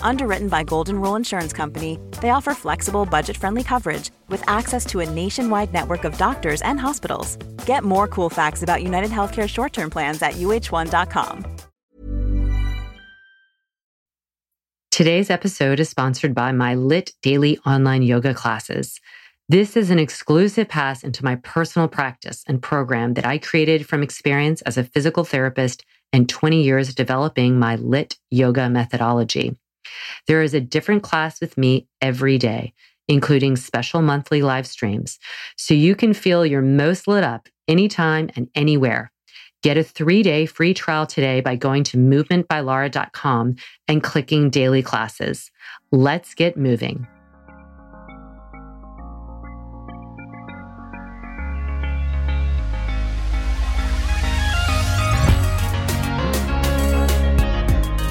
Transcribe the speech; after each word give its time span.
Underwritten 0.00 0.48
by 0.48 0.62
Golden 0.62 1.00
Rule 1.00 1.16
Insurance 1.16 1.52
Company, 1.52 1.98
they 2.22 2.30
offer 2.30 2.54
flexible, 2.54 3.04
budget 3.04 3.36
friendly 3.36 3.62
coverage 3.62 4.10
with 4.28 4.42
access 4.48 4.86
to 4.86 5.00
a 5.00 5.10
nationwide 5.10 5.72
network 5.72 6.04
of 6.04 6.16
doctors 6.16 6.62
and 6.62 6.80
hospitals. 6.80 7.36
Get 7.66 7.84
more 7.84 8.08
cool 8.08 8.30
facts 8.30 8.62
about 8.62 8.82
United 8.82 9.10
Healthcare 9.10 9.48
short 9.48 9.72
term 9.72 9.90
plans 9.90 10.22
at 10.22 10.34
uhone.com. 10.34 11.44
Today's 14.90 15.28
episode 15.28 15.78
is 15.78 15.90
sponsored 15.90 16.34
by 16.34 16.52
my 16.52 16.74
Lit 16.74 17.12
Daily 17.20 17.58
online 17.66 18.00
yoga 18.00 18.32
classes. 18.32 18.98
This 19.48 19.76
is 19.76 19.90
an 19.90 19.98
exclusive 19.98 20.68
pass 20.68 21.04
into 21.04 21.22
my 21.22 21.36
personal 21.36 21.86
practice 21.86 22.42
and 22.48 22.62
program 22.62 23.12
that 23.14 23.26
I 23.26 23.36
created 23.36 23.86
from 23.86 24.02
experience 24.02 24.62
as 24.62 24.78
a 24.78 24.84
physical 24.84 25.22
therapist 25.22 25.84
and 26.14 26.28
20 26.28 26.62
years 26.62 26.94
developing 26.94 27.58
my 27.58 27.76
Lit 27.76 28.16
yoga 28.30 28.70
methodology. 28.70 29.54
There 30.26 30.42
is 30.42 30.54
a 30.54 30.60
different 30.60 31.02
class 31.02 31.40
with 31.40 31.56
me 31.56 31.88
every 32.00 32.38
day, 32.38 32.74
including 33.08 33.56
special 33.56 34.02
monthly 34.02 34.42
live 34.42 34.66
streams, 34.66 35.18
so 35.56 35.74
you 35.74 35.94
can 35.94 36.14
feel 36.14 36.44
your 36.44 36.62
most 36.62 37.06
lit 37.06 37.24
up 37.24 37.48
anytime 37.68 38.30
and 38.36 38.48
anywhere. 38.54 39.12
Get 39.62 39.78
a 39.78 39.82
three 39.82 40.22
day 40.22 40.46
free 40.46 40.74
trial 40.74 41.06
today 41.06 41.40
by 41.40 41.56
going 41.56 41.82
to 41.84 41.96
movementbylara.com 41.96 43.56
and 43.88 44.02
clicking 44.02 44.50
daily 44.50 44.82
classes. 44.82 45.50
Let's 45.90 46.34
get 46.34 46.56
moving. 46.56 47.06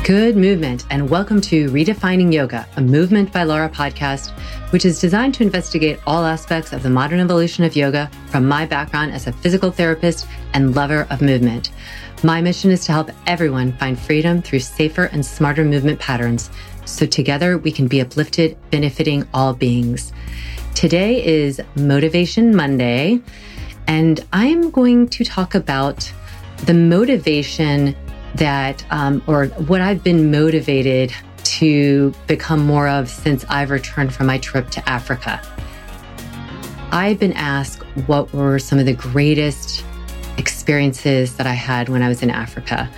Good 0.06 0.38
movement, 0.38 0.86
and 0.92 1.10
welcome 1.10 1.42
to 1.42 1.68
Redefining 1.72 2.32
Yoga, 2.32 2.68
a 2.78 2.82
Movement 2.82 3.34
by 3.34 3.42
Lara 3.42 3.68
podcast, 3.68 4.30
which 4.72 4.86
is 4.86 5.02
designed 5.02 5.34
to 5.34 5.42
investigate 5.42 6.00
all 6.06 6.26
aspects 6.26 6.74
of 6.74 6.84
the 6.84 6.92
modern 6.92 7.20
evolution 7.20 7.64
of 7.64 7.76
yoga 7.76 8.12
from 8.28 8.48
my 8.48 8.68
background 8.68 9.14
as 9.14 9.26
a 9.26 9.34
physical 9.34 9.72
therapist 9.72 10.28
and 10.54 10.76
lover 10.76 11.08
of 11.10 11.24
movement. 11.24 11.72
My 12.24 12.40
mission 12.40 12.70
is 12.70 12.86
to 12.86 12.92
help 12.92 13.10
everyone 13.26 13.76
find 13.78 13.98
freedom 13.98 14.44
through 14.44 14.60
safer 14.60 15.06
and 15.06 15.26
smarter 15.26 15.66
movement 15.66 16.00
patterns 16.00 16.52
so 16.86 17.08
together 17.08 17.58
we 17.58 17.72
can 17.72 17.88
be 17.88 18.00
uplifted, 18.00 18.56
benefiting 18.70 19.28
all 19.34 19.56
beings. 19.56 20.14
Today 20.76 21.26
is 21.26 21.60
Motivation 21.78 22.56
Monday, 22.56 23.22
and 23.88 24.24
I'm 24.32 24.70
going 24.70 25.08
to 25.08 25.26
talk 25.26 25.56
about 25.56 26.14
the 26.68 26.76
motivation 26.76 27.96
that, 28.38 28.86
um, 28.92 29.22
or 29.28 29.48
what 29.48 29.82
I've 29.82 30.04
been 30.04 30.32
motivated 30.32 31.14
to 31.44 32.14
become 32.28 32.66
more 32.66 32.88
of 32.88 33.10
since 33.10 33.46
I've 33.50 33.70
returned 33.70 34.14
from 34.14 34.28
my 34.28 34.38
trip 34.40 34.70
to 34.72 34.90
Africa. 34.90 35.42
I've 36.92 37.20
been 37.20 37.34
asked 37.34 37.84
what 38.08 38.34
were 38.34 38.60
some 38.60 38.80
of 38.80 38.86
the 38.86 38.94
greatest 38.94 39.84
experiences 40.38 41.36
that 41.38 41.48
I 41.48 41.54
had 41.54 41.90
when 41.90 42.02
I 42.02 42.08
was 42.08 42.22
in 42.22 42.30
Africa. 42.30 42.90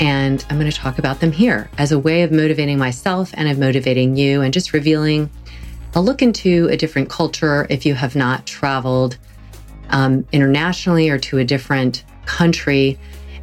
And 0.00 0.44
I'm 0.48 0.58
going 0.58 0.70
to 0.70 0.76
talk 0.76 0.98
about 0.98 1.20
them 1.20 1.30
here 1.30 1.70
as 1.76 1.92
a 1.92 1.98
way 1.98 2.22
of 2.22 2.32
motivating 2.32 2.78
myself 2.78 3.32
and 3.34 3.48
of 3.48 3.58
motivating 3.58 4.16
you 4.16 4.40
and 4.40 4.52
just 4.52 4.72
revealing 4.72 5.30
a 5.94 6.00
look 6.00 6.22
into 6.22 6.68
a 6.70 6.76
different 6.76 7.10
culture 7.10 7.66
if 7.68 7.84
you 7.84 7.94
have 7.94 8.16
not 8.16 8.46
traveled 8.46 9.18
um, 9.90 10.26
internationally 10.32 11.10
or 11.10 11.18
to 11.18 11.38
a 11.38 11.44
different 11.44 12.04
country 12.24 12.98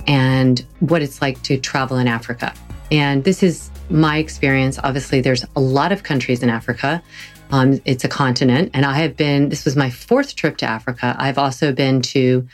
and 0.08 0.66
what 0.80 1.02
it's 1.02 1.22
like 1.22 1.42
to 1.44 1.58
travel 1.58 1.98
in 1.98 2.08
Africa. 2.08 2.54
And 2.92 3.24
this 3.24 3.44
is 3.44 3.70
my 3.90 4.18
experience. 4.18 4.80
Obviously, 4.84 5.22
there's 5.22 5.46
a 5.56 5.60
lot 5.60 5.92
of 5.92 6.04
countries 6.04 6.42
in 6.42 6.50
Africa. 6.50 7.04
Um, 7.52 7.80
it's 7.86 8.04
a 8.04 8.10
continent, 8.10 8.72
and 8.74 8.86
I 8.86 8.94
have 8.96 9.16
been, 9.16 9.50
this 9.50 9.64
was 9.64 9.76
my 9.76 9.90
fourth 9.90 10.36
trip 10.36 10.58
to 10.58 10.66
Africa. 10.66 11.16
I've 11.18 11.38
also 11.38 11.72
been 11.72 12.02
to 12.02 12.48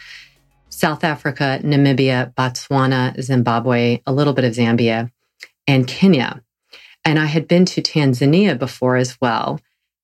South 0.69 1.03
Africa, 1.03 1.59
Namibia, 1.63 2.33
Botswana, 2.35 3.19
Zimbabwe, 3.21 4.01
a 4.05 4.13
little 4.13 4.33
bit 4.33 4.45
of 4.45 4.53
Zambia, 4.53 5.11
and 5.67 5.87
Kenya. 5.87 6.43
And 7.05 7.19
I 7.19 7.25
had 7.25 7.47
been 7.47 7.65
to 7.65 7.81
Tanzania 7.81 8.57
before 8.57 8.95
as 8.95 9.19
well, 9.19 9.59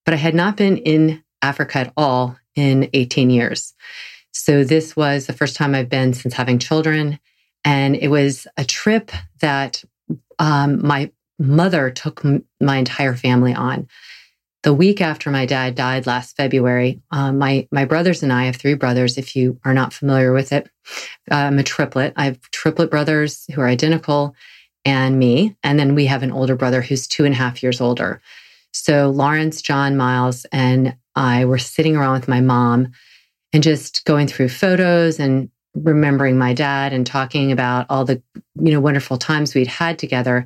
but 0.06 0.14
I 0.14 0.18
had 0.18 0.36
not 0.36 0.58
been 0.58 0.78
in 0.78 1.24
Africa 1.42 1.80
at 1.80 1.94
all 1.96 2.38
in 2.56 2.90
18 2.94 3.30
years. 3.30 3.74
So 4.32 4.64
this 4.64 4.96
was 4.96 5.28
the 5.28 5.34
first 5.34 5.56
time 5.56 5.76
I've 5.76 5.90
been 5.90 6.14
since 6.14 6.34
having 6.34 6.60
children. 6.60 7.20
And 7.64 7.96
it 7.96 8.10
was 8.10 8.48
a 8.58 8.66
trip 8.66 9.12
that 9.42 9.84
um, 10.40 10.86
my 10.86 11.12
mother 11.38 11.90
took 11.90 12.24
m- 12.26 12.46
my 12.60 12.78
entire 12.78 13.16
family 13.16 13.54
on. 13.54 13.88
The 14.64 14.74
week 14.74 15.00
after 15.00 15.32
my 15.32 15.46
dad 15.46 15.76
died 15.76 16.06
last 16.06 16.36
February, 16.36 17.02
um, 17.12 17.38
my 17.38 17.68
my 17.72 17.86
brothers 17.86 18.24
and 18.24 18.34
I 18.34 18.46
have 18.46 18.58
three 18.58 18.74
brothers. 18.74 19.18
If 19.18 19.36
you 19.36 19.60
are 19.64 19.74
not 19.74 19.94
familiar 19.94 20.34
with 20.34 20.52
it, 20.52 20.70
I'm 21.32 21.60
a 21.60 21.64
triplet. 21.64 22.14
I 22.18 22.26
have 22.26 22.42
triplet 22.52 22.90
brothers 22.92 23.46
who 23.54 23.62
are 23.62 23.68
identical, 23.68 24.36
and 24.84 25.18
me, 25.18 25.56
and 25.64 25.80
then 25.80 25.96
we 25.96 26.08
have 26.08 26.24
an 26.24 26.32
older 26.32 26.56
brother 26.58 26.82
who's 26.82 27.08
two 27.08 27.24
and 27.24 27.34
a 27.34 27.38
half 27.38 27.64
years 27.64 27.80
older. 27.80 28.22
So 28.74 29.10
Lawrence, 29.10 29.62
John, 29.62 29.96
Miles, 29.96 30.46
and 30.52 30.96
I 31.16 31.46
were 31.46 31.58
sitting 31.58 31.96
around 31.96 32.14
with 32.14 32.28
my 32.28 32.42
mom 32.42 32.92
and 33.54 33.64
just 33.64 34.06
going 34.06 34.28
through 34.28 34.50
photos 34.50 35.20
and 35.20 35.50
remembering 35.76 36.38
my 36.38 36.54
dad 36.54 36.94
and 36.94 37.06
talking 37.06 37.52
about 37.52 37.86
all 37.90 38.06
the 38.06 38.22
you 38.56 38.72
know 38.72 38.80
wonderful 38.80 39.18
times 39.18 39.54
we'd 39.54 39.68
had 39.68 40.00
together. 40.00 40.46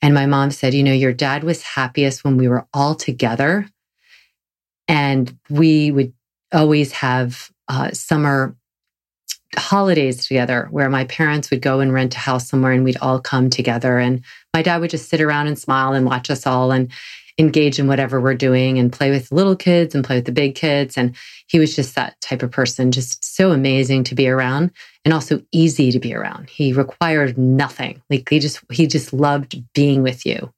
And 0.00 0.14
my 0.14 0.26
mom 0.26 0.50
said 0.50 0.74
you 0.74 0.82
know 0.82 0.92
your 0.92 1.12
dad 1.12 1.44
was 1.44 1.62
happiest 1.62 2.24
when 2.24 2.36
we 2.36 2.48
were 2.48 2.66
all 2.72 2.94
together. 2.94 3.66
And 4.86 5.36
we 5.50 5.90
would 5.90 6.12
always 6.52 6.92
have 6.92 7.50
uh, 7.68 7.90
summer 7.90 8.56
holidays 9.56 10.26
together 10.26 10.68
where 10.70 10.90
my 10.90 11.04
parents 11.04 11.50
would 11.50 11.62
go 11.62 11.80
and 11.80 11.92
rent 11.92 12.14
a 12.14 12.18
house 12.18 12.48
somewhere 12.48 12.72
and 12.72 12.84
we'd 12.84 12.98
all 12.98 13.20
come 13.20 13.48
together. 13.50 13.98
And 13.98 14.22
my 14.54 14.62
dad 14.62 14.80
would 14.80 14.90
just 14.90 15.08
sit 15.08 15.20
around 15.20 15.46
and 15.46 15.58
smile 15.58 15.92
and 15.92 16.06
watch 16.06 16.30
us 16.30 16.46
all. 16.46 16.70
And 16.70 16.90
engage 17.38 17.78
in 17.78 17.86
whatever 17.86 18.20
we're 18.20 18.34
doing 18.34 18.78
and 18.78 18.92
play 18.92 19.10
with 19.10 19.30
little 19.30 19.54
kids 19.54 19.94
and 19.94 20.04
play 20.04 20.16
with 20.16 20.24
the 20.24 20.32
big 20.32 20.54
kids. 20.54 20.96
And 20.96 21.16
he 21.46 21.58
was 21.58 21.76
just 21.76 21.94
that 21.94 22.20
type 22.20 22.42
of 22.42 22.50
person, 22.50 22.90
just 22.90 23.24
so 23.24 23.52
amazing 23.52 24.04
to 24.04 24.14
be 24.14 24.28
around 24.28 24.72
and 25.04 25.14
also 25.14 25.40
easy 25.52 25.92
to 25.92 26.00
be 26.00 26.14
around. 26.14 26.50
He 26.50 26.72
required 26.72 27.38
nothing. 27.38 28.02
Like 28.10 28.28
he 28.28 28.40
just, 28.40 28.60
he 28.72 28.86
just 28.86 29.12
loved 29.12 29.62
being 29.72 30.02
with 30.02 30.26
you. 30.26 30.52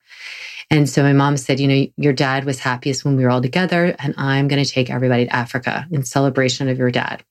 And 0.70 0.88
so 0.88 1.02
my 1.02 1.12
mom 1.12 1.36
said, 1.36 1.58
you 1.58 1.66
know, 1.66 1.86
your 1.96 2.12
dad 2.12 2.44
was 2.44 2.60
happiest 2.60 3.04
when 3.04 3.16
we 3.16 3.24
were 3.24 3.30
all 3.30 3.42
together, 3.42 3.96
and 3.98 4.14
I'm 4.16 4.46
going 4.46 4.62
to 4.62 4.70
take 4.70 4.88
everybody 4.88 5.24
to 5.26 5.34
Africa 5.34 5.86
in 5.90 6.04
celebration 6.04 6.68
of 6.68 6.78
your 6.78 6.92
dad. 6.92 7.24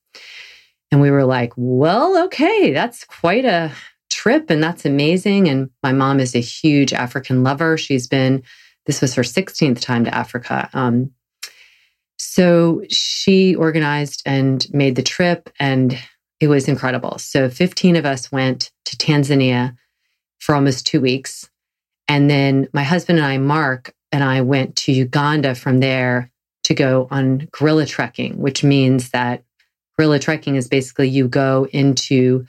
And 0.92 1.00
we 1.00 1.10
were 1.10 1.24
like, 1.24 1.52
well, 1.56 2.24
okay, 2.24 2.72
that's 2.72 3.04
quite 3.04 3.46
a 3.46 3.72
trip 4.10 4.50
and 4.50 4.62
that's 4.62 4.84
amazing. 4.84 5.48
And 5.48 5.70
my 5.82 5.92
mom 5.92 6.20
is 6.20 6.34
a 6.34 6.40
huge 6.40 6.92
African 6.92 7.42
lover. 7.42 7.78
She's 7.78 8.06
been 8.06 8.42
this 8.90 9.00
was 9.00 9.14
her 9.14 9.22
16th 9.22 9.80
time 9.80 10.04
to 10.04 10.12
Africa. 10.12 10.68
Um, 10.72 11.12
so 12.18 12.82
she 12.90 13.54
organized 13.54 14.20
and 14.26 14.66
made 14.72 14.96
the 14.96 15.02
trip, 15.02 15.48
and 15.60 15.96
it 16.40 16.48
was 16.48 16.66
incredible. 16.66 17.18
So 17.18 17.48
15 17.48 17.94
of 17.94 18.04
us 18.04 18.32
went 18.32 18.72
to 18.86 18.96
Tanzania 18.96 19.76
for 20.40 20.56
almost 20.56 20.88
two 20.88 21.00
weeks. 21.00 21.48
And 22.08 22.28
then 22.28 22.66
my 22.72 22.82
husband 22.82 23.20
and 23.20 23.26
I, 23.26 23.38
Mark, 23.38 23.94
and 24.10 24.24
I 24.24 24.40
went 24.40 24.74
to 24.78 24.92
Uganda 24.92 25.54
from 25.54 25.78
there 25.78 26.32
to 26.64 26.74
go 26.74 27.06
on 27.12 27.48
gorilla 27.52 27.86
trekking, 27.86 28.38
which 28.38 28.64
means 28.64 29.10
that 29.10 29.44
gorilla 29.96 30.18
trekking 30.18 30.56
is 30.56 30.66
basically 30.66 31.08
you 31.08 31.28
go 31.28 31.68
into 31.72 32.44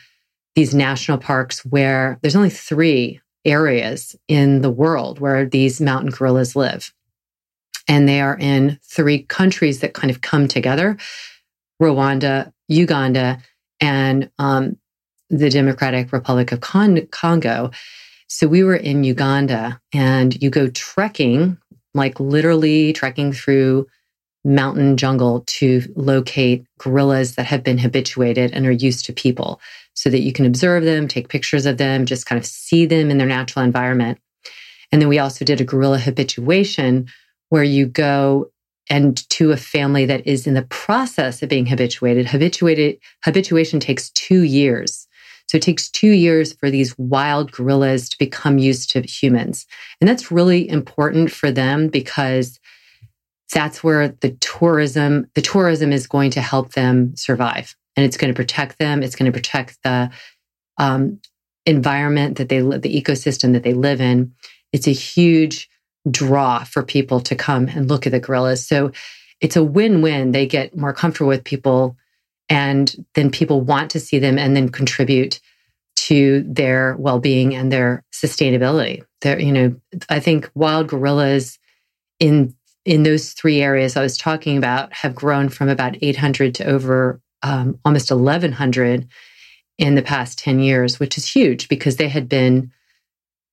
these 0.56 0.74
national 0.74 1.20
parks 1.20 1.64
where 1.64 2.18
there's 2.24 2.36
only 2.36 2.50
three 2.50 3.22
areas 3.46 4.16
in 4.28 4.62
the 4.62 4.70
world 4.70 5.20
where 5.20 5.46
these 5.46 5.82
mountain 5.82 6.12
gorillas 6.12 6.56
live. 6.56 6.94
And 7.88 8.08
they 8.08 8.22
are 8.22 8.38
in 8.40 8.80
three 8.84 9.24
countries 9.24 9.80
that 9.80 9.94
kind 9.94 10.12
of 10.12 10.22
come 10.22 10.48
together 10.48 10.98
Rwanda, 11.82 12.54
Uganda, 12.68 13.40
and 13.80 14.30
um, 14.38 14.78
the 15.32 15.50
Democratic 15.50 16.14
Republic 16.14 16.52
of 16.52 16.62
Con- 16.62 17.08
Congo. 17.08 17.72
So 18.28 18.48
we 18.48 18.64
were 18.64 18.76
in 18.76 19.04
Uganda 19.04 19.82
and 19.92 20.42
you 20.42 20.52
go 20.52 20.70
trekking, 20.70 21.58
like 21.96 22.20
literally 22.20 22.94
trekking 22.94 23.34
through 23.34 23.88
mountain 24.44 24.98
jungle 24.98 25.44
to 25.48 25.82
locate 25.96 26.66
gorillas 26.78 27.36
that 27.36 27.46
have 27.46 27.64
been 27.64 27.78
habituated 27.78 28.52
and 28.52 28.66
are 28.66 28.72
used 28.72 29.06
to 29.06 29.14
people 29.14 29.60
so 29.94 30.10
that 30.10 30.22
you 30.22 30.34
can 30.34 30.46
observe 30.46 30.84
them, 30.84 31.08
take 31.08 31.30
pictures 31.30 31.66
of 31.66 31.78
them, 31.78 32.06
just 32.06 32.26
kind 32.26 32.40
of 32.40 32.46
see 32.46 32.86
them 32.86 33.12
in 33.12 33.18
their 33.18 33.28
natural 33.28 33.64
environment. 33.64 34.20
And 34.92 35.02
then 35.02 35.10
we 35.10 35.20
also 35.20 35.46
did 35.46 35.62
a 35.62 35.66
gorilla 35.66 36.00
habituation 36.00 37.08
where 37.50 37.64
you 37.64 37.86
go 37.86 38.52
and 38.90 39.30
to 39.30 39.52
a 39.52 39.58
family 39.58 40.06
that 40.06 40.26
is 40.28 40.48
in 40.48 40.54
the 40.54 40.64
process 40.64 41.42
of 41.42 41.50
being 41.50 41.66
habituated. 41.66 42.28
Habituated 42.28 42.98
habituation 43.24 43.80
takes 43.80 44.10
two 44.12 44.44
years. 44.44 45.08
So 45.48 45.58
it 45.58 45.62
takes 45.62 45.90
two 45.90 46.12
years 46.12 46.54
for 46.54 46.70
these 46.70 46.98
wild 46.98 47.52
gorillas 47.52 48.10
to 48.10 48.18
become 48.18 48.58
used 48.58 48.90
to 48.92 49.02
humans. 49.02 49.66
And 50.00 50.10
that's 50.10 50.32
really 50.32 50.68
important 50.68 51.32
for 51.32 51.52
them 51.52 51.90
because 51.90 52.60
that's 53.54 53.84
where 53.84 54.10
the 54.10 54.32
tourism, 54.40 55.30
the 55.36 55.42
tourism 55.42 55.92
is 55.92 56.08
going 56.08 56.32
to 56.32 56.42
help 56.42 56.74
them 56.74 57.16
survive 57.16 57.76
and 57.96 58.06
it's 58.06 58.18
going 58.18 58.34
to 58.34 58.38
protect 58.38 58.80
them. 58.80 59.04
It's 59.04 59.16
going 59.16 59.32
to 59.32 59.38
protect 59.38 59.78
the 59.84 60.12
um, 60.78 61.20
environment 61.66 62.38
that 62.38 62.50
they 62.50 62.62
live, 62.62 62.82
the 62.82 63.02
ecosystem 63.02 63.54
that 63.54 63.64
they 63.64 63.74
live 63.74 64.02
in. 64.02 64.34
It's 64.72 64.88
a 64.88 64.92
huge 64.92 65.70
draw 66.10 66.64
for 66.64 66.84
people 66.84 67.20
to 67.22 67.36
come 67.36 67.68
and 67.68 67.90
look 67.90 68.06
at 68.06 68.12
the 68.12 68.20
gorillas. 68.20 68.66
So 68.66 68.92
it's 69.40 69.56
a 69.56 69.64
win-win. 69.64 70.32
They 70.32 70.48
get 70.48 70.76
more 70.76 70.94
comfortable 70.94 71.30
with 71.30 71.44
people 71.44 71.98
and 72.50 73.06
then 73.16 73.30
people 73.30 73.62
want 73.62 73.92
to 73.92 74.00
see 74.00 74.20
them 74.20 74.38
and 74.38 74.56
then 74.56 74.70
contribute 74.70 75.40
to 75.96 76.44
their 76.48 76.96
well-being 76.98 77.56
and 77.56 77.72
their 77.72 78.04
sustainability. 78.12 79.04
There, 79.22 79.40
you 79.40 79.52
know, 79.52 79.76
I 80.10 80.20
think 80.20 80.50
wild 80.56 80.88
gorillas 80.88 81.60
in 82.20 82.56
in 82.84 83.04
those 83.04 83.34
three 83.34 83.62
areas 83.62 83.96
I 83.96 84.02
was 84.02 84.18
talking 84.18 84.58
about 84.58 84.92
have 84.92 85.14
grown 85.14 85.50
from 85.50 85.70
about 85.70 85.96
800 86.02 86.56
to 86.56 86.66
over 86.66 87.22
um, 87.44 87.80
almost 87.86 88.12
1,100 88.12 89.08
in 89.78 89.96
the 89.96 90.02
past 90.02 90.38
10 90.40 90.60
years, 90.60 91.00
which 91.00 91.18
is 91.18 91.32
huge 91.32 91.68
because 91.68 91.96
they 91.96 92.10
had 92.10 92.30
been 92.30 92.72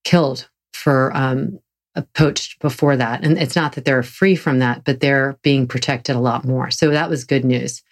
killed 0.04 0.48
for 0.72 1.14
um, 1.16 1.58
poached 2.14 2.60
before 2.60 2.96
that. 2.96 3.24
And 3.24 3.38
it's 3.38 3.56
not 3.56 3.72
that 3.72 3.84
they're 3.84 4.02
free 4.02 4.36
from 4.36 4.58
that, 4.58 4.84
but 4.84 5.00
they're 5.00 5.38
being 5.42 5.66
protected 5.66 6.16
a 6.16 6.20
lot 6.20 6.44
more. 6.44 6.70
So 6.70 6.90
that 6.90 7.10
was 7.10 7.24
good 7.24 7.44
news. 7.44 7.82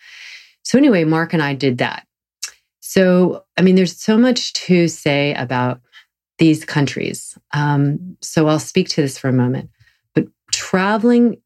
So, 0.62 0.78
anyway, 0.78 1.04
Mark 1.04 1.32
and 1.32 1.42
I 1.42 1.54
did 1.54 1.78
that. 1.78 2.06
So, 2.80 3.44
I 3.56 3.62
mean, 3.62 3.76
there's 3.76 3.96
so 3.96 4.18
much 4.18 4.52
to 4.54 4.88
say 4.88 5.34
about 5.34 5.80
these 6.38 6.64
countries. 6.64 7.38
Um, 7.52 8.16
so, 8.20 8.48
I'll 8.48 8.58
speak 8.58 8.88
to 8.90 9.02
this 9.02 9.18
for 9.18 9.28
a 9.28 9.32
moment. 9.32 9.70
But 10.14 10.26
traveling 10.52 11.40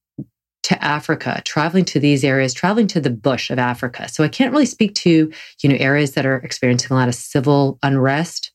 to 0.62 0.82
Africa, 0.84 1.40
traveling 1.44 1.84
to 1.86 2.00
these 2.00 2.22
areas, 2.22 2.52
traveling 2.52 2.86
to 2.88 3.00
the 3.00 3.10
bush 3.10 3.50
of 3.50 3.58
Africa. 3.58 4.08
So 4.08 4.22
I 4.22 4.28
can't 4.28 4.52
really 4.52 4.66
speak 4.66 4.94
to, 4.96 5.32
you 5.62 5.68
know, 5.68 5.76
areas 5.78 6.12
that 6.12 6.26
are 6.26 6.36
experiencing 6.36 6.92
a 6.92 6.94
lot 6.94 7.08
of 7.08 7.14
civil 7.14 7.78
unrest. 7.82 8.52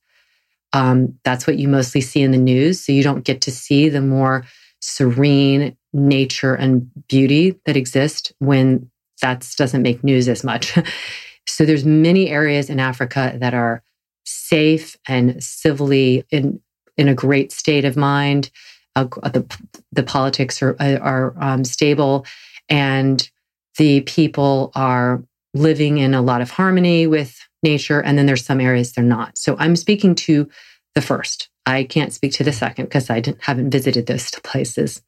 Um, 0.73 1.17
that's 1.23 1.47
what 1.47 1.57
you 1.57 1.67
mostly 1.67 2.01
see 2.01 2.21
in 2.21 2.31
the 2.31 2.37
news. 2.37 2.83
So 2.83 2.91
you 2.91 3.01
don't 3.01 3.23
get 3.23 3.41
to 3.41 3.51
see 3.51 3.89
the 3.89 4.01
more 4.01 4.45
serene 4.81 5.75
nature 5.93 6.53
and 6.53 6.89
beauty 7.07 7.59
that 7.65 7.77
exist 7.77 8.33
when 8.39 8.89
that 9.21 9.49
doesn't 9.57 9.81
make 9.81 10.03
news 10.03 10.27
as 10.27 10.43
much. 10.43 10.77
so 11.47 11.65
there's 11.65 11.85
many 11.85 12.29
areas 12.29 12.69
in 12.69 12.79
Africa 12.79 13.35
that 13.39 13.53
are 13.53 13.81
safe 14.25 14.97
and 15.07 15.41
civilly 15.43 16.25
in 16.29 16.59
in 16.97 17.07
a 17.07 17.13
great 17.13 17.51
state 17.51 17.83
of 17.83 17.97
mind 17.97 18.49
uh, 18.95 19.29
the 19.29 19.45
the 19.91 20.03
politics 20.03 20.61
are 20.61 20.75
are 20.79 21.35
um, 21.39 21.63
stable, 21.63 22.25
and 22.69 23.29
the 23.77 24.01
people 24.01 24.71
are 24.75 25.23
living 25.53 25.97
in 25.97 26.13
a 26.13 26.21
lot 26.21 26.41
of 26.41 26.51
harmony 26.51 27.07
with 27.07 27.39
nature. 27.63 28.01
And 28.01 28.17
then 28.17 28.25
there's 28.25 28.45
some 28.45 28.61
areas 28.61 28.91
they're 28.91 29.03
not. 29.03 29.37
So 29.37 29.55
I'm 29.57 29.75
speaking 29.75 30.15
to 30.15 30.49
the 30.93 31.01
first. 31.01 31.49
I 31.65 31.83
can't 31.83 32.13
speak 32.13 32.33
to 32.33 32.43
the 32.43 32.53
second 32.53 32.85
because 32.85 33.09
I 33.09 33.23
haven't 33.39 33.71
visited 33.71 34.05
those 34.05 34.29
places. 34.43 35.01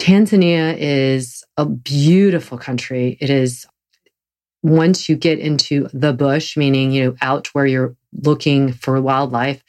Tanzania 0.00 0.76
is 0.78 1.44
a 1.56 1.66
beautiful 1.66 2.58
country. 2.58 3.18
It 3.20 3.30
is 3.30 3.66
once 4.62 5.08
you 5.08 5.16
get 5.16 5.38
into 5.38 5.88
the 5.92 6.12
bush, 6.12 6.56
meaning, 6.56 6.92
you 6.92 7.04
know, 7.04 7.16
out 7.22 7.48
where 7.48 7.66
you're 7.66 7.96
looking 8.12 8.72
for 8.72 9.00
wildlife, 9.00 9.62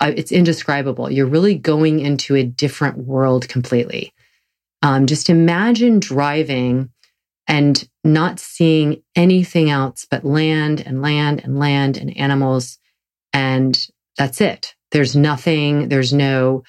uh, 0.00 0.12
it's 0.16 0.32
indescribable. 0.32 1.10
You're 1.10 1.26
really 1.26 1.54
going 1.54 2.00
into 2.00 2.34
a 2.34 2.42
different 2.42 2.98
world 2.98 3.48
completely. 3.48 4.12
Um, 4.82 5.06
just 5.06 5.30
imagine 5.30 6.00
driving 6.00 6.90
and 7.46 7.88
not 8.02 8.40
seeing 8.40 9.02
anything 9.14 9.70
else 9.70 10.06
but 10.10 10.24
land 10.24 10.82
and 10.84 11.02
land 11.02 11.42
and 11.44 11.58
land 11.58 11.96
and 11.96 12.16
animals. 12.16 12.78
And 13.32 13.78
that's 14.16 14.40
it. 14.40 14.74
There's 14.90 15.16
nothing, 15.16 15.88
there's 15.88 16.12
no 16.12 16.62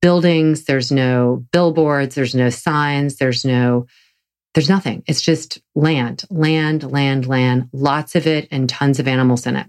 buildings, 0.00 0.64
there's 0.64 0.90
no 0.90 1.44
billboards, 1.52 2.14
there's 2.14 2.34
no 2.34 2.50
signs, 2.50 3.16
there's 3.16 3.44
no, 3.44 3.86
there's 4.54 4.68
nothing. 4.68 5.02
It's 5.06 5.22
just 5.22 5.60
land, 5.74 6.24
land, 6.28 6.90
land, 6.90 7.26
land, 7.26 7.68
lots 7.72 8.16
of 8.16 8.26
it 8.26 8.48
and 8.50 8.68
tons 8.68 8.98
of 8.98 9.06
animals 9.06 9.46
in 9.46 9.56
it. 9.56 9.66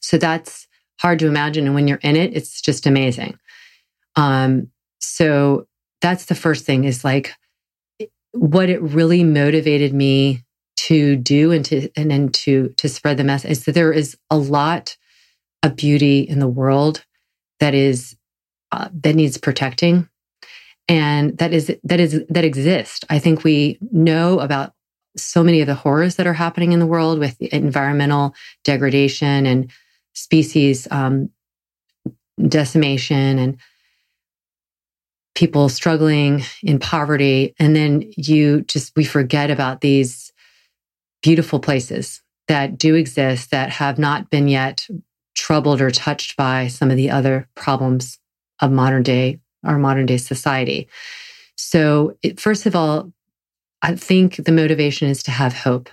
So 0.00 0.18
that's 0.18 0.66
hard 1.00 1.18
to 1.20 1.28
imagine. 1.28 1.66
And 1.66 1.74
when 1.74 1.86
you're 1.86 1.98
in 1.98 2.16
it, 2.16 2.36
it's 2.36 2.60
just 2.60 2.86
amazing. 2.86 3.38
Um, 4.16 4.70
so 5.00 5.66
that's 6.00 6.24
the 6.26 6.34
first 6.34 6.64
thing 6.64 6.84
is 6.84 7.04
like 7.04 7.32
what 8.32 8.68
it 8.68 8.82
really 8.82 9.24
motivated 9.24 9.92
me 9.92 10.44
to 10.76 11.16
do 11.16 11.50
and 11.50 11.64
to 11.64 11.90
and 11.96 12.10
then 12.10 12.28
to 12.30 12.68
to 12.76 12.88
spread 12.88 13.16
the 13.16 13.24
message 13.24 13.50
is 13.50 13.64
that 13.64 13.72
there 13.72 13.92
is 13.92 14.16
a 14.30 14.36
lot 14.36 14.96
of 15.62 15.74
beauty 15.74 16.20
in 16.20 16.38
the 16.38 16.48
world 16.48 17.04
that 17.58 17.74
is 17.74 18.16
uh, 18.70 18.88
that 18.92 19.16
needs 19.16 19.38
protecting 19.38 20.08
and 20.88 21.36
that 21.38 21.52
is 21.52 21.74
that 21.84 22.00
is 22.00 22.24
that 22.28 22.44
exists 22.44 23.04
i 23.10 23.18
think 23.18 23.44
we 23.44 23.78
know 23.92 24.40
about 24.40 24.72
so 25.16 25.42
many 25.42 25.60
of 25.60 25.66
the 25.66 25.74
horrors 25.74 26.16
that 26.16 26.26
are 26.26 26.34
happening 26.34 26.72
in 26.72 26.78
the 26.78 26.86
world 26.86 27.18
with 27.18 27.40
environmental 27.40 28.34
degradation 28.64 29.46
and 29.46 29.70
species 30.14 30.86
um, 30.90 31.30
decimation 32.46 33.38
and 33.38 33.58
people 35.34 35.68
struggling 35.68 36.42
in 36.62 36.78
poverty. 36.78 37.54
And 37.58 37.74
then 37.74 38.10
you 38.16 38.62
just, 38.62 38.94
we 38.96 39.04
forget 39.04 39.50
about 39.50 39.80
these 39.80 40.32
beautiful 41.22 41.60
places 41.60 42.22
that 42.48 42.78
do 42.78 42.94
exist 42.94 43.50
that 43.50 43.70
have 43.70 43.98
not 43.98 44.30
been 44.30 44.48
yet 44.48 44.86
troubled 45.36 45.80
or 45.80 45.90
touched 45.90 46.36
by 46.36 46.66
some 46.66 46.90
of 46.90 46.96
the 46.96 47.10
other 47.10 47.48
problems 47.54 48.18
of 48.60 48.72
modern 48.72 49.04
day, 49.04 49.38
our 49.64 49.78
modern 49.78 50.06
day 50.06 50.16
society. 50.16 50.88
So, 51.56 52.16
it, 52.22 52.40
first 52.40 52.66
of 52.66 52.76
all, 52.76 53.12
I 53.82 53.94
think 53.94 54.36
the 54.36 54.52
motivation 54.52 55.08
is 55.08 55.22
to 55.24 55.30
have 55.30 55.54
hope 55.54 55.90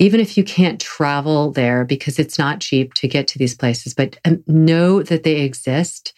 even 0.00 0.18
if 0.18 0.38
you 0.38 0.42
can't 0.42 0.80
travel 0.80 1.52
there 1.52 1.84
because 1.84 2.18
it's 2.18 2.38
not 2.38 2.60
cheap 2.60 2.94
to 2.94 3.06
get 3.06 3.28
to 3.28 3.38
these 3.38 3.54
places, 3.54 3.92
but 3.92 4.18
um, 4.24 4.42
know 4.46 5.02
that 5.02 5.24
they 5.24 5.42
exist 5.42 6.14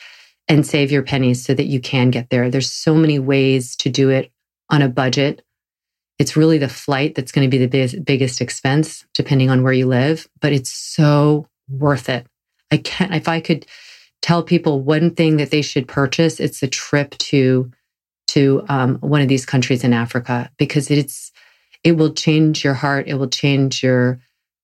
and 0.48 0.64
save 0.64 0.92
your 0.92 1.02
pennies 1.02 1.44
so 1.44 1.52
that 1.52 1.66
you 1.66 1.80
can 1.80 2.10
get 2.10 2.30
there. 2.30 2.48
There's 2.48 2.70
so 2.70 2.94
many 2.94 3.18
ways 3.18 3.74
to 3.76 3.90
do 3.90 4.08
it 4.08 4.30
on 4.70 4.82
a 4.82 4.88
budget. 4.88 5.42
It's 6.20 6.36
really 6.36 6.58
the 6.58 6.68
flight 6.68 7.16
that's 7.16 7.32
going 7.32 7.50
to 7.50 7.58
be 7.58 7.66
the 7.66 8.00
biggest 8.04 8.40
expense, 8.40 9.04
depending 9.14 9.50
on 9.50 9.64
where 9.64 9.72
you 9.72 9.86
live, 9.86 10.28
but 10.40 10.52
it's 10.52 10.70
so 10.70 11.48
worth 11.68 12.08
it. 12.08 12.24
I 12.70 12.76
can't, 12.76 13.12
if 13.12 13.26
I 13.26 13.40
could 13.40 13.66
tell 14.22 14.42
people 14.42 14.80
one 14.80 15.14
thing 15.14 15.36
that 15.36 15.50
they 15.50 15.62
should 15.62 15.86
purchase, 15.86 16.40
it's 16.40 16.62
a 16.62 16.68
trip 16.68 17.10
to, 17.18 17.70
to 18.28 18.64
um, 18.68 18.96
one 18.96 19.20
of 19.20 19.28
these 19.28 19.44
countries 19.44 19.84
in 19.84 19.92
Africa 19.92 20.50
because 20.56 20.90
it's, 20.90 21.32
it 21.84 21.92
will 21.92 22.14
change 22.14 22.64
your 22.64 22.74
heart. 22.74 23.08
It 23.08 23.14
will 23.14 23.28
change 23.28 23.82
your 23.82 24.20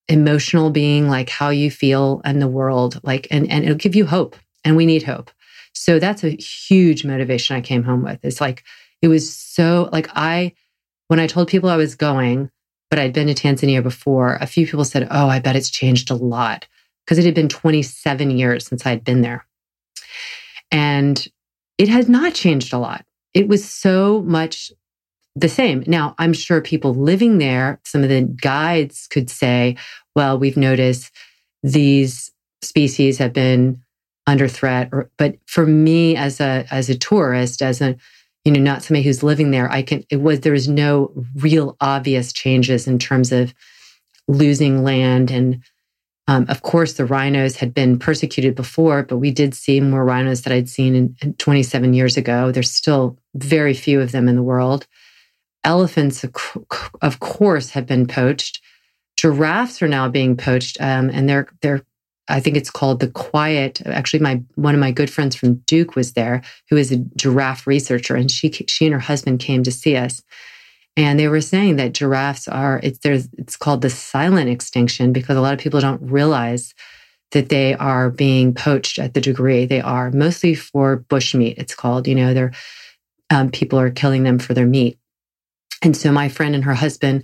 emotional 0.09 0.71
being, 0.71 1.09
like 1.09 1.29
how 1.29 1.51
you 1.51 1.71
feel 1.71 2.23
and 2.25 2.41
the 2.41 2.49
world, 2.49 3.01
like, 3.03 3.27
and, 3.31 3.51
and 3.51 3.65
it'll 3.65 3.77
give 3.77 3.97
you 3.97 4.07
hope. 4.07 4.37
And 4.65 4.77
we 4.77 4.87
need 4.87 5.03
hope. 5.03 5.31
So 5.73 5.99
that's 5.99 6.25
a 6.25 6.31
huge 6.31 7.05
motivation 7.05 7.57
I 7.57 7.61
came 7.61 7.83
home 7.83 8.03
with. 8.03 8.21
It's 8.23 8.41
like, 8.41 8.65
it 9.03 9.09
was 9.09 9.33
so 9.33 9.89
like 9.93 10.09
I, 10.15 10.55
when 11.09 11.21
I 11.21 11.27
told 11.27 11.49
people 11.49 11.69
I 11.69 11.77
was 11.77 11.95
going, 11.95 12.51
but 12.91 12.99
I'd 12.99 13.13
been 13.13 13.27
to 13.27 13.35
Tanzania 13.35 13.83
before, 13.83 14.37
a 14.41 14.47
few 14.47 14.67
people 14.67 14.85
said, 14.85 15.09
Oh, 15.11 15.29
I 15.29 15.41
bet 15.41 15.57
it's 15.57 15.71
changed 15.71 16.11
a 16.11 16.15
lot. 16.15 16.67
because 17.05 17.19
it 17.19 17.25
had 17.25 17.35
been 17.35 17.49
27 17.49 18.31
years 18.31 18.67
since 18.67 18.85
I 18.85 18.91
had 18.91 19.05
been 19.05 19.23
there. 19.23 19.48
And 20.71 21.27
it 21.79 21.89
has 21.89 22.09
not 22.09 22.35
changed 22.35 22.73
a 22.73 22.79
lot. 22.79 23.05
It 23.35 23.49
was 23.49 23.69
so 23.69 24.23
much 24.23 24.73
the 25.37 25.49
same. 25.49 25.85
Now, 25.87 26.15
I'm 26.19 26.33
sure 26.33 26.61
people 26.61 26.95
living 26.95 27.39
there, 27.39 27.81
some 27.85 28.03
of 28.03 28.09
the 28.09 28.23
guides 28.23 29.07
could 29.09 29.31
say, 29.31 29.77
well, 30.17 30.39
we've 30.39 30.57
noticed 30.57 31.13
these 31.63 32.33
species 32.63 33.19
have 33.19 33.33
been 33.33 33.81
under 34.27 34.47
threat 34.47 34.91
or, 34.93 35.11
but 35.17 35.37
for 35.47 35.65
me 35.65 36.15
as 36.15 36.39
a 36.39 36.67
as 36.71 36.91
a 36.91 36.99
tourist 36.99 37.63
as 37.63 37.81
a 37.81 37.97
you 38.45 38.53
know 38.53 38.61
not 38.61 38.83
somebody 38.83 39.03
who's 39.03 39.23
living 39.23 39.53
there 39.53 39.71
i 39.73 39.81
can 39.81 40.05
it 40.11 40.21
was 40.21 40.41
there 40.41 40.53
was 40.53 40.69
no 40.69 41.11
real 41.37 41.77
obvious 41.81 42.31
changes 42.33 42.87
in 42.87 42.99
terms 42.99 43.33
of 43.33 43.55
losing 44.29 44.85
land 44.85 45.31
and 45.31 45.63
um, 46.29 46.47
of 46.49 46.63
course 46.63 46.93
the 46.93 47.05
rhinos 47.05 47.57
had 47.57 47.75
been 47.75 47.99
persecuted 47.99 48.55
before 48.55 49.03
but 49.03 49.17
we 49.17 49.31
did 49.31 49.55
see 49.55 49.81
more 49.81 50.05
rhinos 50.05 50.43
that 50.43 50.53
i'd 50.53 50.69
seen 50.69 50.95
in, 50.95 51.17
in 51.23 51.35
27 51.35 51.95
years 51.95 52.17
ago. 52.17 52.53
There's 52.53 52.71
still 52.71 53.19
very 53.35 53.75
few 53.75 54.01
of 54.01 54.13
them 54.13 54.29
in 54.29 54.37
the 54.37 54.43
world. 54.43 54.87
Elephants 55.65 56.25
of 57.03 57.21
course 57.21 57.71
have 57.71 57.87
been 57.87 58.07
poached. 58.07 58.63
Giraffes 59.17 59.83
are 59.83 59.89
now 59.89 60.09
being 60.09 60.37
poached 60.37 60.81
um, 60.81 61.11
and 61.11 61.29
they're 61.29 61.49
they're 61.63 61.83
I 62.29 62.41
think 62.41 62.57
it's 62.57 62.71
called 62.71 63.01
the 63.01 63.09
Quiet. 63.09 63.81
Actually, 63.87 64.21
my 64.21 64.43
one 64.55 64.75
of 64.75 64.81
my 64.81 64.93
good 64.93 65.11
friends 65.11 65.35
from 65.35 65.57
Duke 65.67 65.97
was 65.97 66.13
there, 66.13 66.43
who 66.69 66.77
is 66.77 66.93
a 66.93 66.99
giraffe 67.17 67.67
researcher, 67.67 68.17
and 68.17 68.31
she 68.31 68.51
she 68.69 68.85
and 68.85 68.93
her 68.93 69.01
husband 69.01 69.41
came 69.41 69.63
to 69.63 69.73
see 69.73 69.97
us, 69.97 70.23
and 70.99 71.19
they 71.19 71.29
were 71.29 71.41
saying 71.41 71.77
that 71.77 71.95
giraffes 71.95 72.49
are 72.49 72.81
it's 72.83 72.99
there's 72.99 73.29
it's 73.39 73.57
called 73.57 73.83
the 73.83 73.89
silent 73.89 74.51
extinction 74.51 75.13
because 75.13 75.37
a 75.37 75.41
lot 75.41 75.55
of 75.55 75.61
people 75.61 75.81
don't 75.81 76.03
realize 76.03 76.75
that 77.31 77.51
they 77.51 77.75
are 77.75 78.11
being 78.11 78.53
poached 78.53 78.99
at 78.99 79.15
the 79.15 79.21
degree 79.21 79.65
they 79.65 79.81
are, 79.83 80.11
mostly 80.11 80.55
for 80.55 81.05
bushmeat. 81.09 81.59
It's 81.59 81.75
called, 81.75 82.09
you 82.09 82.15
know, 82.15 82.35
they're 82.35 82.53
um, 83.31 83.51
people 83.51 83.79
are 83.79 83.91
killing 83.91 84.23
them 84.25 84.39
for 84.39 84.55
their 84.55 84.67
meat, 84.67 84.99
and 85.83 85.97
so 85.97 86.11
my 86.11 86.29
friend 86.29 86.55
and 86.55 86.65
her 86.65 86.75
husband 86.75 87.23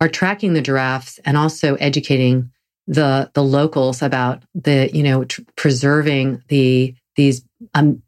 are 0.00 0.08
tracking 0.08 0.54
the 0.54 0.62
giraffes 0.62 1.20
and 1.24 1.36
also 1.36 1.74
educating 1.76 2.50
the 2.86 3.30
the 3.34 3.42
locals 3.42 4.00
about 4.00 4.42
the 4.54 4.90
you 4.94 5.02
know 5.02 5.24
tr- 5.24 5.42
preserving 5.56 6.42
the 6.48 6.94
these 7.16 7.44
um, 7.74 8.02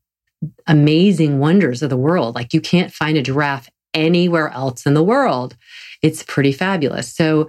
amazing 0.66 1.40
wonders 1.40 1.82
of 1.82 1.90
the 1.90 1.96
world. 1.96 2.34
Like 2.34 2.54
you 2.54 2.61
can't 2.61 2.92
find 2.92 3.18
a 3.18 3.23
giraffe 3.23 3.68
anywhere 3.94 4.50
else 4.50 4.86
in 4.86 4.94
the 4.94 5.02
world. 5.02 5.56
It's 6.02 6.22
pretty 6.22 6.52
fabulous. 6.52 7.12
So 7.12 7.48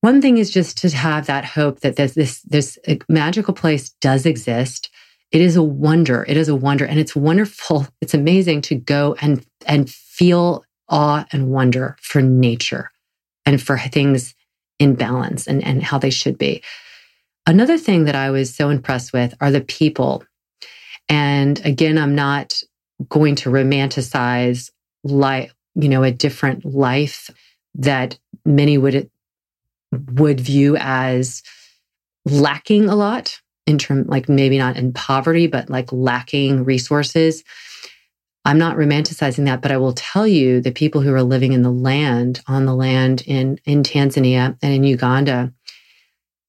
one 0.00 0.20
thing 0.22 0.38
is 0.38 0.50
just 0.50 0.78
to 0.78 0.90
have 0.90 1.26
that 1.26 1.44
hope 1.44 1.80
that 1.80 1.96
this 1.96 2.14
this 2.14 2.42
this 2.42 2.78
magical 3.08 3.54
place 3.54 3.90
does 4.00 4.26
exist. 4.26 4.90
It 5.32 5.40
is 5.40 5.56
a 5.56 5.62
wonder. 5.62 6.24
It 6.28 6.36
is 6.36 6.48
a 6.48 6.54
wonder 6.54 6.84
and 6.84 7.00
it's 7.00 7.16
wonderful. 7.16 7.88
It's 8.00 8.14
amazing 8.14 8.60
to 8.62 8.74
go 8.76 9.16
and 9.20 9.44
and 9.66 9.90
feel 9.90 10.64
awe 10.88 11.26
and 11.32 11.48
wonder 11.48 11.96
for 12.00 12.22
nature 12.22 12.90
and 13.44 13.60
for 13.60 13.78
things 13.78 14.34
in 14.78 14.94
balance 14.94 15.46
and, 15.46 15.64
and 15.64 15.82
how 15.82 15.98
they 15.98 16.10
should 16.10 16.38
be. 16.38 16.62
Another 17.46 17.78
thing 17.78 18.04
that 18.04 18.14
I 18.14 18.30
was 18.30 18.54
so 18.54 18.70
impressed 18.70 19.12
with 19.12 19.34
are 19.40 19.50
the 19.50 19.60
people. 19.60 20.24
And 21.08 21.64
again, 21.64 21.96
I'm 21.96 22.14
not 22.14 22.60
going 23.08 23.36
to 23.36 23.50
romanticize 23.50 24.70
life, 25.10 25.54
you 25.74 25.88
know, 25.88 26.02
a 26.02 26.10
different 26.10 26.64
life 26.64 27.30
that 27.76 28.18
many 28.44 28.78
would 28.78 29.10
would 30.12 30.40
view 30.40 30.76
as 30.78 31.42
lacking 32.24 32.88
a 32.88 32.96
lot 32.96 33.40
in 33.66 33.78
term 33.78 34.04
like 34.06 34.28
maybe 34.28 34.58
not 34.58 34.76
in 34.76 34.92
poverty 34.92 35.46
but 35.46 35.70
like 35.70 35.92
lacking 35.92 36.64
resources 36.64 37.44
I'm 38.46 38.58
not 38.58 38.76
romanticizing 38.76 39.44
that, 39.46 39.60
but 39.60 39.72
I 39.72 39.76
will 39.76 39.92
tell 39.92 40.24
you 40.24 40.60
the 40.60 40.70
people 40.70 41.00
who 41.00 41.12
are 41.12 41.22
living 41.24 41.52
in 41.52 41.62
the 41.62 41.70
land, 41.70 42.42
on 42.46 42.64
the 42.64 42.76
land 42.76 43.24
in, 43.26 43.58
in 43.64 43.82
Tanzania 43.82 44.56
and 44.62 44.72
in 44.72 44.84
Uganda, 44.84 45.52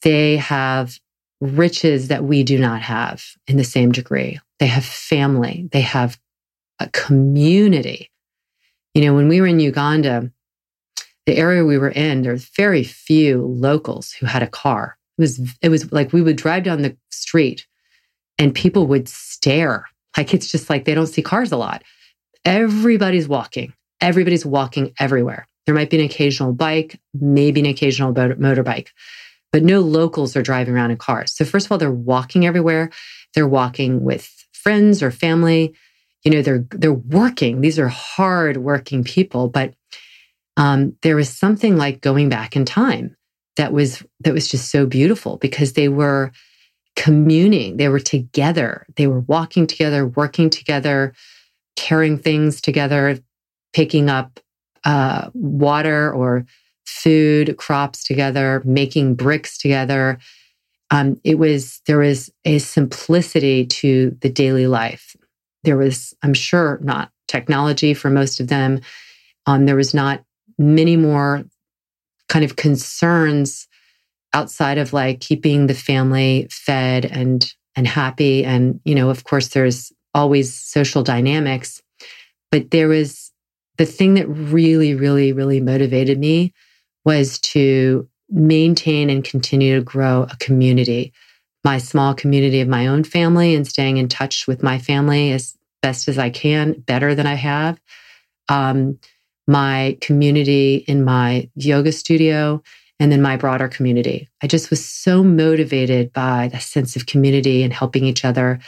they 0.04 0.38
have 0.38 1.00
riches 1.42 2.10
that 2.10 2.24
we 2.24 2.44
do 2.44 2.60
not 2.60 2.84
have 2.84 3.24
in 3.48 3.58
the 3.58 3.64
same 3.64 3.92
degree. 3.92 4.40
They 4.60 4.68
have 4.68 4.86
family, 4.86 5.70
they 5.72 5.82
have 5.82 6.20
a 6.80 6.88
community. 6.90 8.12
You 8.98 9.06
know, 9.06 9.14
when 9.14 9.28
we 9.28 9.42
were 9.42 9.46
in 9.46 9.60
Uganda, 9.60 10.32
the 11.28 11.38
area 11.38 11.64
we 11.64 11.78
were 11.78 11.92
in, 11.92 12.24
there 12.24 12.32
was 12.32 12.46
very 12.46 12.84
few 12.84 13.46
locals 13.46 14.12
who 14.12 14.26
had 14.26 14.42
a 14.42 14.48
car. 14.48 14.98
It 15.20 15.22
was 15.22 15.56
it 15.62 15.70
was 15.70 15.92
like 15.92 16.14
we 16.14 16.24
would 16.24 16.36
drive 16.36 16.64
down 16.64 16.82
the 16.82 16.98
street 17.12 17.68
and 18.40 18.56
people 18.56 18.88
would 18.88 19.08
stare 19.08 19.86
like 20.18 20.34
it's 20.34 20.48
just 20.48 20.68
like 20.68 20.86
they 20.86 20.96
don't 20.96 21.06
see 21.06 21.22
cars 21.22 21.52
a 21.52 21.58
lot. 21.58 21.84
Everybody's 22.44 23.28
walking. 23.28 23.72
Everybody's 24.02 24.48
walking 24.48 24.96
everywhere. 25.00 25.48
There 25.68 25.76
might 25.76 25.92
be 25.92 26.00
an 26.00 26.06
occasional 26.06 26.54
bike, 26.54 27.00
maybe 27.14 27.60
an 27.60 27.68
occasional 27.68 28.16
motorbike, 28.16 28.88
but 29.52 29.62
no 29.62 29.82
locals 29.82 30.36
are 30.36 30.42
driving 30.42 30.74
around 30.74 30.90
in 30.90 30.98
cars. 30.98 31.36
So, 31.36 31.46
first 31.46 31.68
of 31.68 31.72
all, 31.72 31.78
they're 31.78 31.92
walking 31.92 32.48
everywhere. 32.48 32.90
They're 33.36 33.48
walking 33.48 34.04
with 34.04 34.28
friends 34.54 35.04
or 35.04 35.12
family. 35.12 35.76
You 36.28 36.34
know, 36.34 36.42
they're 36.42 36.66
they're 36.72 36.92
working. 36.92 37.62
These 37.62 37.80
are 37.80 37.88
hard 37.88 38.58
working 38.58 39.06
people, 39.06 39.48
but 39.48 39.74
um, 40.58 40.98
there 41.02 41.16
was 41.16 41.30
something 41.30 41.78
like 41.78 42.02
going 42.02 42.28
back 42.28 42.58
in 42.58 42.66
time 42.66 43.16
that 43.56 43.72
was 43.72 44.04
that 44.26 44.34
was 44.34 44.50
just 44.50 44.70
so 44.70 44.86
beautiful 44.86 45.38
because 45.38 45.72
they 45.72 45.88
were 45.88 46.34
communing. 46.98 47.78
They 47.78 47.88
were 47.88 48.02
together. 48.02 48.86
They 48.98 49.08
were 49.08 49.22
walking 49.22 49.68
together, 49.68 50.06
working 50.06 50.50
together, 50.50 51.14
carrying 51.78 52.18
things 52.18 52.60
together, 52.60 53.20
picking 53.72 54.10
up 54.10 54.42
uh, 54.84 55.30
water 55.34 56.12
or 56.12 56.46
food, 56.86 57.56
crops 57.56 58.04
together, 58.04 58.62
making 58.66 59.16
bricks 59.16 59.58
together. 59.58 60.18
Um, 60.92 61.22
it 61.24 61.40
was 61.40 61.80
there 61.88 62.00
was 62.00 62.30
a 62.44 62.60
simplicity 62.60 63.66
to 63.68 64.18
the 64.20 64.30
daily 64.30 64.68
life. 64.68 65.16
There 65.68 65.78
was, 65.78 66.14
I'm 66.24 66.34
sure, 66.34 66.80
not 66.82 67.12
technology 67.28 67.94
for 67.94 68.10
most 68.10 68.40
of 68.40 68.48
them. 68.48 68.80
Um, 69.46 69.66
there 69.66 69.76
was 69.76 69.94
not 69.94 70.24
many 70.58 70.96
more 70.96 71.44
kind 72.30 72.46
of 72.46 72.56
concerns 72.56 73.68
outside 74.34 74.78
of 74.78 74.94
like 74.94 75.20
keeping 75.20 75.68
the 75.68 75.74
family 75.74 76.48
fed 76.50 77.04
and 77.04 77.54
and 77.76 77.86
happy. 77.86 78.46
And 78.46 78.80
you 78.86 78.96
know 78.96 79.10
of 79.10 79.26
course 79.26 79.50
there's 79.50 79.92
always 80.14 80.54
social 80.54 81.04
dynamics. 81.04 81.82
But 82.50 82.72
there 82.72 82.88
was 82.88 83.34
the 83.78 83.86
thing 83.86 84.14
that 84.14 84.28
really 84.28 84.96
really 84.96 85.34
really 85.34 85.60
motivated 85.60 86.18
me 86.18 86.54
was 87.04 87.40
to 87.40 88.08
maintain 88.30 89.10
and 89.10 89.22
continue 89.22 89.76
to 89.76 89.84
grow 89.84 90.28
a 90.30 90.38
community. 90.38 91.12
My 91.66 91.78
small 91.78 92.14
community 92.14 92.62
of 92.62 92.70
my 92.70 92.88
own 92.88 93.04
family 93.04 93.54
and 93.54 93.68
staying 93.68 93.98
in 93.98 94.08
touch 94.08 94.48
with 94.48 94.64
my 94.64 94.78
family 94.80 95.32
as 95.34 95.57
best 95.82 96.08
as 96.08 96.18
i 96.18 96.30
can 96.30 96.74
better 96.74 97.16
than 97.16 97.28
i 97.28 97.36
have 97.36 97.80
um, 98.50 98.98
my 99.48 99.98
community 100.02 100.76
in 100.88 101.04
my 101.04 101.50
yoga 101.56 101.92
studio 101.92 102.62
and 103.00 103.12
then 103.12 103.22
my 103.22 103.38
broader 103.38 103.68
community. 103.68 104.28
I 104.42 104.48
just 104.48 104.70
was 104.70 104.84
so 104.84 105.24
motivated 105.24 106.12
by 106.12 106.50
the 106.52 106.60
sense 106.60 106.96
of 106.96 107.06
community 107.06 107.64
and 107.64 107.72
helping 107.72 108.06
each 108.06 108.26
other. 108.26 108.60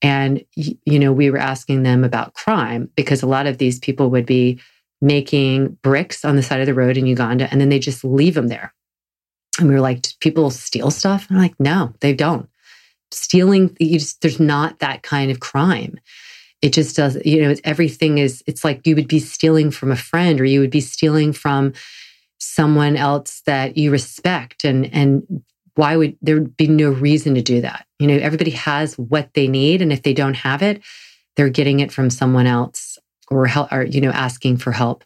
And, 0.00 0.44
you 0.54 0.98
know, 0.98 1.12
we 1.12 1.30
were 1.30 1.38
asking 1.38 1.82
them 1.82 2.04
about 2.04 2.34
crime 2.34 2.90
because 2.94 3.22
a 3.22 3.26
lot 3.26 3.46
of 3.46 3.58
these 3.58 3.78
people 3.78 4.10
would 4.10 4.26
be 4.26 4.60
making 5.00 5.78
bricks 5.82 6.24
on 6.24 6.36
the 6.36 6.42
side 6.42 6.60
of 6.60 6.66
the 6.66 6.74
road 6.74 6.96
in 6.96 7.06
Uganda 7.06 7.48
and 7.50 7.60
then 7.60 7.68
they 7.68 7.78
just 7.78 8.04
leave 8.04 8.34
them 8.34 8.48
there. 8.48 8.72
And 9.58 9.68
we 9.68 9.74
were 9.74 9.80
like, 9.80 10.06
people 10.20 10.50
steal 10.50 10.90
stuff? 10.90 11.28
And 11.28 11.38
I'm 11.38 11.42
like, 11.42 11.58
no, 11.58 11.92
they 12.00 12.12
don't. 12.12 12.48
Stealing, 13.10 13.76
just, 13.80 14.20
there's 14.20 14.40
not 14.40 14.80
that 14.80 15.02
kind 15.02 15.30
of 15.30 15.40
crime. 15.40 15.98
It 16.62 16.72
just 16.72 16.96
does, 16.96 17.18
you 17.24 17.42
know, 17.42 17.54
everything 17.64 18.18
is, 18.18 18.42
it's 18.46 18.64
like 18.64 18.86
you 18.86 18.94
would 18.96 19.08
be 19.08 19.18
stealing 19.18 19.70
from 19.70 19.90
a 19.90 19.96
friend 19.96 20.40
or 20.40 20.44
you 20.44 20.60
would 20.60 20.70
be 20.70 20.80
stealing 20.80 21.32
from, 21.32 21.74
someone 22.38 22.96
else 22.96 23.42
that 23.46 23.76
you 23.76 23.90
respect. 23.90 24.64
And 24.64 24.92
and 24.92 25.42
why 25.76 25.96
would 25.96 26.16
there 26.22 26.40
be 26.40 26.68
no 26.68 26.90
reason 26.90 27.34
to 27.34 27.42
do 27.42 27.60
that. 27.62 27.86
You 27.98 28.06
know 28.06 28.16
everybody 28.16 28.50
has 28.52 28.98
what 28.98 29.32
they 29.34 29.48
need. 29.48 29.82
And 29.82 29.92
if 29.92 30.02
they 30.02 30.14
don't 30.14 30.34
have 30.34 30.62
it 30.62 30.82
they're 31.36 31.48
getting 31.48 31.80
it 31.80 31.90
from 31.90 32.10
someone 32.10 32.46
else 32.46 32.96
or 33.28 33.46
help 33.46 33.72
or 33.72 33.82
you 33.82 34.00
know 34.00 34.10
asking 34.10 34.58
for 34.58 34.72
help. 34.72 35.04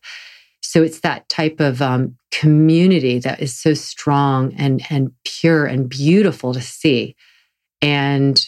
So 0.61 0.83
it's 0.83 1.00
that 1.00 1.28
type 1.28 1.61
of 1.61 1.81
um, 1.81 2.17
community 2.31 3.19
that 3.21 3.40
is 3.40 3.57
so 3.57 3.75
strong 3.75 4.52
and 4.55 4.83
and 4.90 5.12
pure 5.25 5.64
and 5.67 5.88
beautiful 5.88 6.52
to 6.52 6.61
see. 6.61 7.17
And 7.81 8.45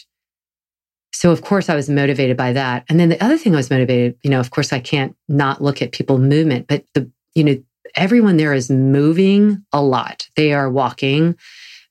so 1.13 1.31
of 1.31 1.41
course 1.41 1.69
i 1.69 1.75
was 1.75 1.89
motivated 1.89 2.37
by 2.37 2.53
that 2.53 2.83
and 2.89 2.99
then 2.99 3.09
the 3.09 3.23
other 3.23 3.37
thing 3.37 3.53
i 3.53 3.57
was 3.57 3.69
motivated 3.69 4.17
you 4.23 4.29
know 4.29 4.39
of 4.39 4.51
course 4.51 4.71
i 4.73 4.79
can't 4.79 5.15
not 5.27 5.61
look 5.61 5.81
at 5.81 5.91
people 5.91 6.17
movement 6.17 6.67
but 6.67 6.85
the 6.93 7.09
you 7.35 7.43
know 7.43 7.55
everyone 7.95 8.37
there 8.37 8.53
is 8.53 8.69
moving 8.69 9.63
a 9.71 9.81
lot. 9.81 10.29
They 10.35 10.53
are 10.53 10.69
walking, 10.69 11.37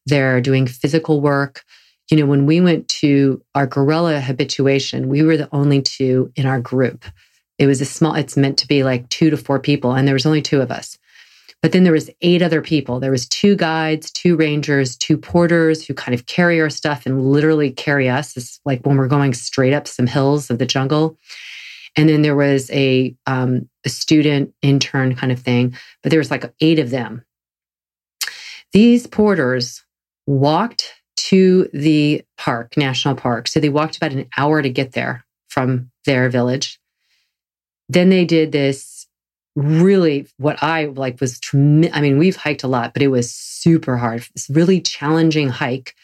they're 0.07 0.41
doing 0.41 0.67
physical 0.67 1.21
work. 1.21 1.65
You 2.11 2.17
know, 2.17 2.27
when 2.27 2.47
we 2.47 2.61
went 2.61 2.89
to 2.89 3.43
our 3.55 3.67
gorilla 3.67 4.21
habituation, 4.21 5.09
we 5.09 5.23
were 5.23 5.37
the 5.37 5.49
only 5.53 5.81
two 5.81 6.33
in 6.35 6.47
our 6.47 6.61
group. 6.61 7.05
It 7.59 7.67
was 7.67 7.81
a 7.81 7.85
small, 7.85 8.15
it's 8.15 8.37
meant 8.37 8.59
to 8.59 8.67
be 8.67 8.83
like 8.83 9.09
two 9.11 9.31
to 9.31 9.37
four 9.37 9.61
people, 9.61 9.93
and 9.93 10.09
there 10.09 10.15
was 10.15 10.27
only 10.27 10.43
two 10.43 10.61
of 10.61 10.71
us. 10.71 10.99
But 11.62 11.73
then 11.73 11.85
there 11.85 11.93
was 11.93 12.11
eight 12.23 12.40
other 12.40 12.62
people. 12.62 13.00
There 13.00 13.11
was 13.11 13.29
two 13.29 13.55
guides, 13.55 14.11
two 14.11 14.35
rangers, 14.37 14.97
two 14.97 15.19
porters 15.19 15.85
who 15.85 15.93
kind 15.93 16.14
of 16.14 16.26
carry 16.26 16.61
our 16.61 16.71
stuff 16.71 17.05
and 17.05 17.31
literally 17.31 17.71
carry 17.71 18.09
us. 18.09 18.37
It's 18.37 18.61
like 18.64 18.87
when 18.87 18.97
we're 18.97 19.09
going 19.09 19.35
straight 19.35 19.75
up 19.75 19.87
some 19.87 20.07
hills 20.07 20.49
of 20.49 20.59
the 20.59 20.67
jungle. 20.67 21.19
And 21.97 22.09
then 22.09 22.23
there 22.23 22.37
was 22.37 22.71
a, 22.71 23.14
um, 23.26 23.69
a 23.85 23.90
student 23.90 24.55
intern 24.62 25.14
kind 25.14 25.33
of 25.33 25.40
thing, 25.40 25.76
but 26.02 26.11
there 26.11 26.21
was 26.21 26.31
like 26.31 26.50
eight 26.61 26.79
of 26.79 26.90
them. 26.90 27.25
These 28.73 29.07
porters 29.07 29.83
walked 30.26 30.95
to 31.17 31.69
the 31.75 32.25
park, 32.38 32.76
national 32.76 33.17
park. 33.17 33.49
So 33.49 33.61
they 33.61 33.69
walked 33.69 33.97
about 33.97 34.12
an 34.12 34.29
hour 34.38 34.62
to 34.62 34.71
get 34.71 34.93
there 34.93 35.26
from 35.49 35.90
their 36.07 36.31
village. 36.31 36.81
Then 37.88 38.09
they 38.09 38.25
did 38.25 38.52
this 38.52 39.00
really 39.61 40.26
what 40.38 40.62
I 40.62 40.87
like 40.87 41.21
was 41.21 41.40
I 41.52 42.00
mean 42.00 42.19
we've 42.19 42.37
hiked 42.37 42.62
a 42.62 42.69
lot 42.69 42.93
but 42.93 43.02
it 43.02 43.09
was 43.09 43.33
super 43.33 43.97
hard. 43.97 44.26
This 44.35 44.50
really 44.50 44.81
challenging 44.81 45.49
hike 45.49 45.95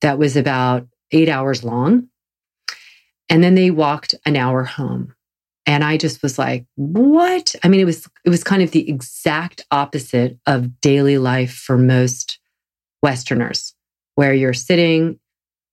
that 0.00 0.18
was 0.18 0.36
about 0.36 0.86
8 1.12 1.28
hours 1.28 1.64
long 1.64 2.08
and 3.32 3.42
then 3.42 3.54
they 3.54 3.70
walked 3.70 4.14
an 4.26 4.36
hour 4.36 4.62
home. 4.62 5.14
And 5.64 5.82
I 5.82 5.96
just 5.96 6.22
was 6.22 6.38
like, 6.38 6.66
what? 6.74 7.54
I 7.64 7.68
mean, 7.68 7.80
it 7.80 7.86
was 7.86 8.06
it 8.26 8.30
was 8.30 8.44
kind 8.44 8.62
of 8.62 8.72
the 8.72 8.86
exact 8.90 9.64
opposite 9.70 10.38
of 10.46 10.80
daily 10.82 11.16
life 11.16 11.54
for 11.54 11.78
most 11.78 12.38
Westerners, 13.02 13.74
where 14.16 14.34
you're 14.34 14.52
sitting, 14.52 15.18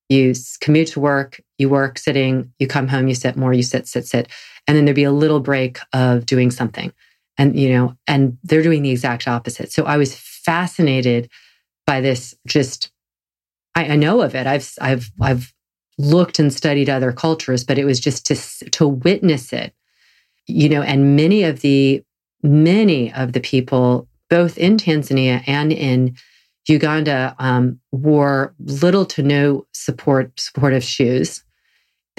you 0.07 0.33
commute 0.61 0.89
to 0.89 1.01
work, 1.01 1.41
you 1.57 1.67
work 1.67 1.97
sitting, 1.97 2.53
you 2.59 2.67
come 2.67 2.87
home, 2.87 3.09
you 3.09 3.15
sit 3.15 3.35
more, 3.35 3.51
you 3.51 3.63
sit, 3.63 3.87
sit, 3.87 4.07
sit. 4.07 4.29
And 4.67 4.77
then 4.77 4.85
there'd 4.85 4.95
be 4.95 5.03
a 5.03 5.11
little 5.11 5.41
break 5.41 5.79
of 5.91 6.25
doing 6.25 6.51
something. 6.51 6.93
And, 7.39 7.57
you 7.57 7.69
know, 7.69 7.95
and 8.05 8.37
they're 8.43 8.61
doing 8.61 8.83
the 8.83 8.91
exact 8.91 9.27
opposite. 9.27 9.71
So 9.71 9.85
I 9.85 9.97
was 9.97 10.13
fascinated 10.15 11.29
by 11.87 12.01
this 12.01 12.35
just 12.45 12.91
I, 13.75 13.93
I 13.93 13.95
know 13.95 14.21
of 14.21 14.35
it. 14.35 14.47
I've 14.47 14.71
I've 14.81 15.09
I've 15.21 15.53
looked 15.97 16.39
and 16.39 16.53
studied 16.53 16.89
other 16.89 17.11
cultures, 17.11 17.63
but 17.63 17.77
it 17.77 17.85
was 17.85 17.99
just 17.99 18.25
to 18.27 18.35
to 18.71 18.87
witness 18.87 19.53
it, 19.53 19.73
you 20.47 20.69
know. 20.69 20.81
And 20.81 21.15
many 21.15 21.43
of 21.43 21.61
the 21.61 22.03
many 22.43 23.13
of 23.13 23.33
the 23.33 23.39
people, 23.39 24.07
both 24.29 24.57
in 24.57 24.77
Tanzania 24.77 25.43
and 25.47 25.71
in 25.71 26.15
Uganda, 26.67 27.35
um, 27.39 27.79
wore 27.91 28.53
little 28.59 29.05
to 29.05 29.23
no 29.23 29.65
support 29.73 30.39
supportive 30.39 30.83
shoes. 30.83 31.43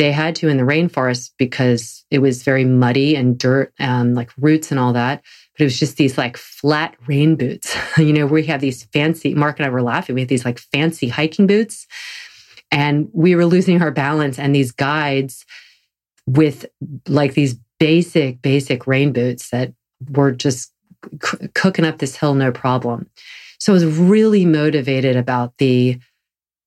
They 0.01 0.13
had 0.13 0.35
to 0.37 0.49
in 0.49 0.57
the 0.57 0.63
rainforest 0.63 1.33
because 1.37 2.07
it 2.11 2.21
was 2.21 2.43
very 2.43 2.65
muddy 2.65 3.15
and 3.15 3.37
dirt, 3.37 3.75
um, 3.79 4.15
like 4.15 4.31
roots 4.39 4.71
and 4.71 4.81
all 4.81 4.95
that. 4.95 5.23
But 5.53 5.61
it 5.61 5.65
was 5.65 5.79
just 5.79 5.99
these 5.99 6.17
like 6.17 6.39
flat 6.39 6.97
rain 7.07 7.37
boots. 7.37 7.77
you 7.99 8.15
know, 8.15 8.25
we 8.25 8.45
have 8.47 8.63
these 8.63 8.85
fancy. 8.95 9.35
Mark 9.35 9.59
and 9.59 9.67
I 9.67 9.69
were 9.69 9.83
laughing. 9.83 10.15
We 10.15 10.23
have 10.23 10.31
these 10.31 10.47
like 10.47 10.59
fancy 10.59 11.09
hiking 11.09 11.47
boots 11.47 11.87
and 12.71 13.11
we 13.13 13.35
were 13.37 13.45
losing 13.45 13.83
our 13.83 13.91
balance. 13.91 14.39
And 14.39 14.55
these 14.55 14.73
guides 14.73 15.45
with 16.27 16.65
like 17.07 17.35
these 17.35 17.57
basic, 17.79 18.41
basic 18.41 18.87
rain 18.87 19.13
boots 19.13 19.51
that 19.51 19.75
were 20.09 20.33
just 20.33 20.73
c- 21.23 21.49
cooking 21.55 21.85
up 21.85 21.99
this 21.99 22.17
hill, 22.17 22.33
no 22.33 22.53
problem. 22.53 23.11
So 23.59 23.71
I 23.71 23.75
was 23.75 23.85
really 23.85 24.47
motivated 24.47 25.17
about 25.17 25.59
the 25.59 26.01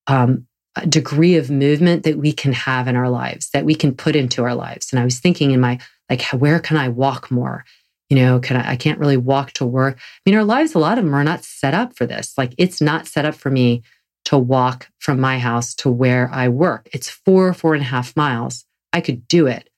um, 0.06 0.46
degree 0.88 1.36
of 1.36 1.52
movement 1.52 2.04
that 2.04 2.18
we 2.18 2.34
can 2.34 2.54
have 2.54 2.88
in 2.88 2.96
our 2.96 3.10
lives, 3.10 3.50
that 3.52 3.66
we 3.66 3.76
can 3.76 3.94
put 3.96 4.16
into 4.16 4.44
our 4.44 4.56
lives. 4.56 4.92
And 4.92 5.00
I 5.00 5.04
was 5.04 5.20
thinking 5.20 5.52
in 5.52 5.62
my, 5.62 5.80
like, 6.10 6.24
where 6.32 6.60
can 6.60 6.78
I 6.78 6.90
walk 6.90 7.30
more? 7.30 7.64
You 8.10 8.18
know, 8.18 8.40
can 8.40 8.58
I, 8.58 8.72
I 8.72 8.76
can't 8.76 9.00
really 9.00 9.18
walk 9.18 9.52
to 9.54 9.66
work. 9.66 9.98
I 9.98 10.30
mean, 10.30 10.36
our 10.36 10.44
lives, 10.44 10.74
a 10.74 10.80
lot 10.80 10.98
of 10.98 11.06
them 11.06 11.14
are 11.14 11.24
not 11.24 11.44
set 11.44 11.74
up 11.74 11.96
for 11.96 12.06
this. 12.06 12.34
Like, 12.38 12.54
it's 12.58 12.82
not 12.82 13.08
set 13.08 13.26
up 13.26 13.36
for 13.36 13.50
me 13.50 13.84
to 14.26 14.38
walk 14.38 14.90
from 15.00 15.20
my 15.20 15.38
house 15.38 15.76
to 15.76 15.92
where 15.92 16.30
I 16.32 16.48
work. 16.50 16.90
It's 16.94 17.10
four, 17.10 17.54
four 17.54 17.74
and 17.74 17.82
a 17.82 17.88
half 17.88 18.16
miles. 18.16 18.66
I 18.92 19.02
could 19.02 19.28
do 19.28 19.48
it, 19.48 19.70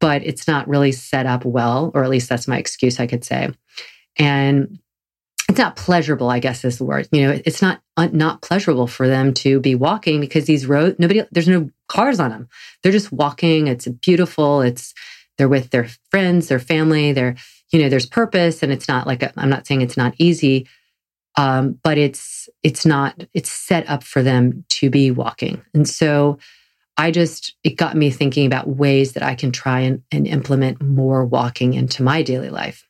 but 0.00 0.22
it's 0.22 0.46
not 0.46 0.68
really 0.68 0.92
set 0.92 1.26
up 1.26 1.44
well, 1.44 1.90
or 1.94 2.04
at 2.04 2.10
least 2.10 2.28
that's 2.28 2.48
my 2.48 2.58
excuse, 2.58 3.00
I 3.00 3.06
could 3.06 3.24
say. 3.24 3.50
And 4.16 4.78
it's 5.48 5.58
not 5.58 5.76
pleasurable, 5.76 6.30
I 6.30 6.38
guess 6.38 6.64
is 6.64 6.78
the 6.78 6.84
word. 6.84 7.08
You 7.12 7.26
know, 7.26 7.40
it's 7.44 7.60
not 7.62 7.80
not 7.96 8.42
pleasurable 8.42 8.86
for 8.86 9.06
them 9.06 9.34
to 9.34 9.60
be 9.60 9.74
walking 9.74 10.20
because 10.20 10.46
these 10.46 10.66
roads, 10.66 10.96
nobody, 10.98 11.22
there's 11.32 11.48
no 11.48 11.70
cars 11.88 12.18
on 12.18 12.30
them. 12.30 12.48
They're 12.82 12.92
just 12.92 13.12
walking. 13.12 13.66
It's 13.66 13.86
beautiful. 13.86 14.62
It's 14.62 14.94
they're 15.36 15.48
with 15.48 15.70
their 15.70 15.88
friends, 16.10 16.48
their 16.48 16.58
family. 16.58 17.12
They're 17.12 17.36
you 17.72 17.82
know, 17.82 17.88
there's 17.88 18.06
purpose, 18.06 18.62
and 18.62 18.72
it's 18.72 18.88
not 18.88 19.06
like 19.06 19.22
i 19.22 19.32
am 19.36 19.50
not 19.50 19.66
saying 19.66 19.82
it's 19.82 19.96
not 19.96 20.14
easy, 20.18 20.68
um, 21.36 21.78
but 21.82 21.98
it's 21.98 22.48
it's 22.62 22.86
not 22.86 23.24
it's 23.32 23.50
set 23.50 23.88
up 23.88 24.02
for 24.02 24.22
them 24.22 24.64
to 24.68 24.90
be 24.90 25.10
walking 25.10 25.62
and 25.74 25.88
so 25.88 26.38
i 26.96 27.10
just 27.10 27.54
it 27.64 27.76
got 27.76 27.96
me 27.96 28.10
thinking 28.10 28.46
about 28.46 28.68
ways 28.68 29.12
that 29.12 29.22
i 29.22 29.34
can 29.34 29.50
try 29.50 29.80
and, 29.80 30.02
and 30.12 30.26
implement 30.26 30.82
more 30.82 31.24
walking 31.24 31.74
into 31.74 32.02
my 32.02 32.22
daily 32.22 32.50
life 32.50 32.83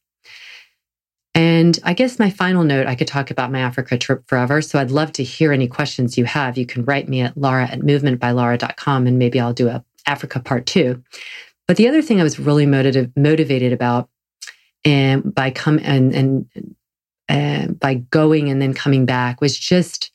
and 1.35 1.79
i 1.85 1.93
guess 1.93 2.19
my 2.19 2.31
final 2.31 2.65
note 2.65 2.87
i 2.87 2.95
could 2.95 3.07
talk 3.07 3.31
about 3.31 3.53
my 3.53 3.61
africa 3.61 3.99
trip 3.99 4.23
forever 4.27 4.61
so 4.63 4.79
i'd 4.79 4.91
love 4.91 5.13
to 5.13 5.25
hear 5.25 5.53
any 5.53 5.69
questions 5.69 6.17
you 6.19 6.25
have 6.25 6.57
you 6.57 6.67
can 6.67 6.85
write 6.85 7.09
me 7.09 7.21
at 7.21 7.37
lara 7.37 7.65
at 7.65 7.81
movementbylara.com 7.81 9.07
and 9.07 9.19
maybe 9.19 9.41
i'll 9.41 9.53
do 9.53 9.69
a 9.69 9.85
africa 10.07 10.41
part 10.41 10.67
two 10.67 11.03
but 11.67 11.77
the 11.77 11.89
other 11.89 12.03
thing 12.03 12.21
i 12.21 12.25
was 12.25 12.39
really 12.39 12.67
motivated 12.67 13.13
motivated 13.17 13.73
about 13.73 14.09
and 14.85 15.35
by 15.35 15.51
come 15.51 15.81
and 15.83 16.15
and 16.15 16.75
uh, 17.29 17.69
by 17.69 17.95
going 17.95 18.51
and 18.51 18.61
then 18.61 18.75
coming 18.75 19.07
back 19.07 19.41
was 19.41 19.59
just, 19.59 20.11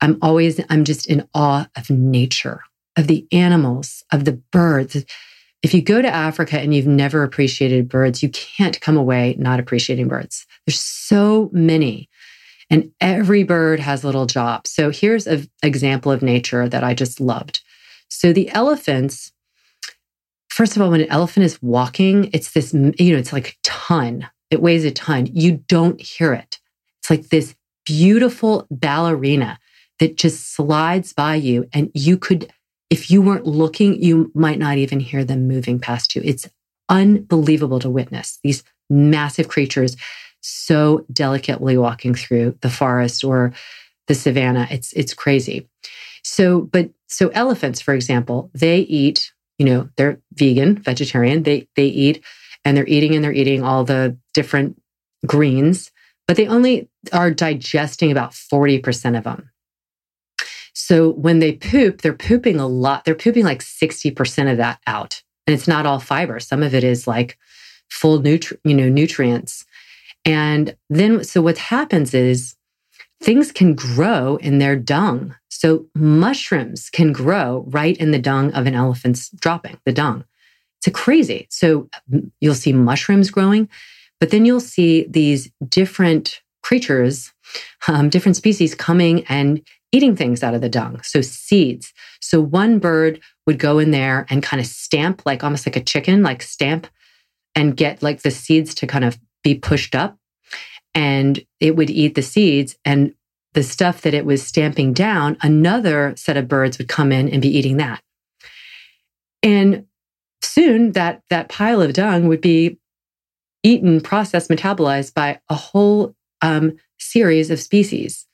I'm 0.00 0.18
always, 0.22 0.60
I'm 0.70 0.84
just 0.84 1.06
in 1.06 1.28
awe 1.34 1.66
of 1.76 1.90
nature, 1.90 2.62
of 2.96 3.06
the 3.06 3.26
animals, 3.32 4.04
of 4.12 4.24
the 4.24 4.32
birds. 4.32 5.04
If 5.66 5.74
you 5.74 5.82
go 5.82 6.00
to 6.00 6.08
Africa 6.08 6.60
and 6.60 6.72
you've 6.72 6.86
never 6.86 7.24
appreciated 7.24 7.88
birds, 7.88 8.22
you 8.22 8.28
can't 8.28 8.80
come 8.80 8.96
away 8.96 9.34
not 9.36 9.58
appreciating 9.58 10.06
birds. 10.06 10.46
There's 10.64 10.78
so 10.78 11.50
many, 11.52 12.08
and 12.70 12.92
every 13.00 13.42
bird 13.42 13.80
has 13.80 14.04
a 14.04 14.06
little 14.06 14.26
job. 14.26 14.68
So 14.68 14.90
here's 14.90 15.26
an 15.26 15.48
example 15.64 16.12
of 16.12 16.22
nature 16.22 16.68
that 16.68 16.84
I 16.84 16.94
just 16.94 17.20
loved. 17.20 17.62
So 18.08 18.32
the 18.32 18.48
elephants, 18.50 19.32
first 20.50 20.76
of 20.76 20.82
all, 20.82 20.92
when 20.92 21.00
an 21.00 21.10
elephant 21.10 21.44
is 21.44 21.60
walking, 21.60 22.30
it's 22.32 22.52
this, 22.52 22.72
you 22.72 23.12
know, 23.12 23.18
it's 23.18 23.32
like 23.32 23.48
a 23.48 23.54
ton 23.64 24.28
it 24.50 24.62
weighs 24.62 24.84
a 24.84 24.90
ton. 24.90 25.26
You 25.32 25.64
don't 25.68 26.00
hear 26.00 26.32
it. 26.32 26.60
It's 27.00 27.10
like 27.10 27.28
this 27.28 27.54
beautiful 27.84 28.66
ballerina 28.70 29.58
that 29.98 30.16
just 30.16 30.54
slides 30.54 31.12
by 31.12 31.36
you. 31.36 31.68
And 31.72 31.90
you 31.94 32.16
could, 32.16 32.52
if 32.90 33.10
you 33.10 33.20
weren't 33.20 33.46
looking, 33.46 34.02
you 34.02 34.30
might 34.34 34.58
not 34.58 34.78
even 34.78 35.00
hear 35.00 35.24
them 35.24 35.48
moving 35.48 35.78
past 35.78 36.14
you. 36.14 36.22
It's 36.24 36.48
unbelievable 36.88 37.80
to 37.80 37.90
witness 37.90 38.38
these 38.42 38.62
massive 38.88 39.48
creatures 39.48 39.96
so 40.40 41.04
delicately 41.12 41.76
walking 41.76 42.14
through 42.14 42.56
the 42.60 42.70
forest 42.70 43.24
or 43.24 43.52
the 44.06 44.14
savannah. 44.14 44.68
It's, 44.70 44.92
it's 44.92 45.14
crazy. 45.14 45.68
So, 46.22 46.60
but 46.60 46.90
so 47.08 47.28
elephants, 47.30 47.80
for 47.80 47.94
example, 47.94 48.50
they 48.54 48.80
eat, 48.80 49.32
you 49.58 49.66
know, 49.66 49.88
they're 49.96 50.20
vegan, 50.34 50.76
vegetarian. 50.76 51.42
They, 51.42 51.68
they 51.74 51.86
eat 51.86 52.24
and 52.64 52.76
they're 52.76 52.86
eating 52.86 53.14
and 53.14 53.24
they're 53.24 53.32
eating 53.32 53.62
all 53.62 53.84
the 53.84 54.16
different 54.34 54.80
greens, 55.24 55.90
but 56.28 56.36
they 56.36 56.46
only 56.46 56.88
are 57.12 57.30
digesting 57.30 58.10
about 58.10 58.32
40% 58.32 59.18
of 59.18 59.24
them. 59.24 59.50
So 60.78 61.12
when 61.12 61.38
they 61.38 61.52
poop, 61.52 62.02
they're 62.02 62.12
pooping 62.12 62.60
a 62.60 62.66
lot. 62.66 63.06
They're 63.06 63.14
pooping 63.14 63.46
like 63.46 63.60
60% 63.60 64.50
of 64.50 64.58
that 64.58 64.78
out. 64.86 65.22
And 65.46 65.54
it's 65.54 65.66
not 65.66 65.86
all 65.86 66.00
fiber. 66.00 66.38
Some 66.38 66.62
of 66.62 66.74
it 66.74 66.84
is 66.84 67.06
like 67.06 67.38
full 67.88 68.20
nutri- 68.20 68.58
you 68.62 68.74
know, 68.74 68.90
nutrients. 68.90 69.64
And 70.26 70.76
then 70.90 71.24
so 71.24 71.40
what 71.40 71.56
happens 71.56 72.12
is 72.12 72.56
things 73.22 73.52
can 73.52 73.74
grow 73.74 74.36
in 74.36 74.58
their 74.58 74.76
dung. 74.76 75.34
So 75.48 75.86
mushrooms 75.94 76.90
can 76.90 77.10
grow 77.10 77.64
right 77.68 77.96
in 77.96 78.10
the 78.10 78.18
dung 78.18 78.52
of 78.52 78.66
an 78.66 78.74
elephant's 78.74 79.30
dropping, 79.30 79.78
the 79.86 79.92
dung. 79.92 80.26
It's 80.78 80.94
crazy. 80.94 81.46
So 81.48 81.88
you'll 82.40 82.54
see 82.54 82.74
mushrooms 82.74 83.30
growing, 83.30 83.70
but 84.20 84.30
then 84.30 84.44
you'll 84.44 84.60
see 84.60 85.06
these 85.08 85.50
different 85.66 86.42
creatures, 86.62 87.32
um, 87.88 88.10
different 88.10 88.36
species 88.36 88.74
coming 88.74 89.24
and 89.26 89.62
eating 89.92 90.16
things 90.16 90.42
out 90.42 90.54
of 90.54 90.60
the 90.60 90.68
dung. 90.68 91.00
So 91.02 91.20
seeds. 91.20 91.92
So 92.20 92.40
one 92.40 92.78
bird 92.78 93.20
would 93.46 93.58
go 93.58 93.78
in 93.78 93.90
there 93.90 94.26
and 94.28 94.42
kind 94.42 94.60
of 94.60 94.66
stamp, 94.66 95.22
like 95.24 95.44
almost 95.44 95.66
like 95.66 95.76
a 95.76 95.82
chicken, 95.82 96.22
like 96.22 96.42
stamp 96.42 96.86
and 97.54 97.76
get 97.76 98.02
like 98.02 98.22
the 98.22 98.30
seeds 98.30 98.74
to 98.76 98.86
kind 98.86 99.04
of 99.04 99.18
be 99.42 99.54
pushed 99.54 99.94
up. 99.94 100.18
And 100.94 101.44
it 101.60 101.76
would 101.76 101.90
eat 101.90 102.14
the 102.14 102.22
seeds. 102.22 102.76
And 102.84 103.14
the 103.54 103.62
stuff 103.62 104.02
that 104.02 104.14
it 104.14 104.26
was 104.26 104.42
stamping 104.42 104.92
down, 104.92 105.38
another 105.42 106.14
set 106.16 106.36
of 106.36 106.48
birds 106.48 106.78
would 106.78 106.88
come 106.88 107.12
in 107.12 107.28
and 107.28 107.40
be 107.40 107.56
eating 107.56 107.78
that. 107.78 108.02
And 109.42 109.86
soon 110.42 110.92
that 110.92 111.22
that 111.30 111.48
pile 111.48 111.80
of 111.80 111.92
dung 111.92 112.28
would 112.28 112.40
be 112.40 112.78
eaten, 113.62 114.00
processed, 114.00 114.50
metabolized 114.50 115.14
by 115.14 115.40
a 115.48 115.54
whole 115.54 116.14
um, 116.42 116.76
series 116.98 117.50
of 117.50 117.60
species, 117.60 118.26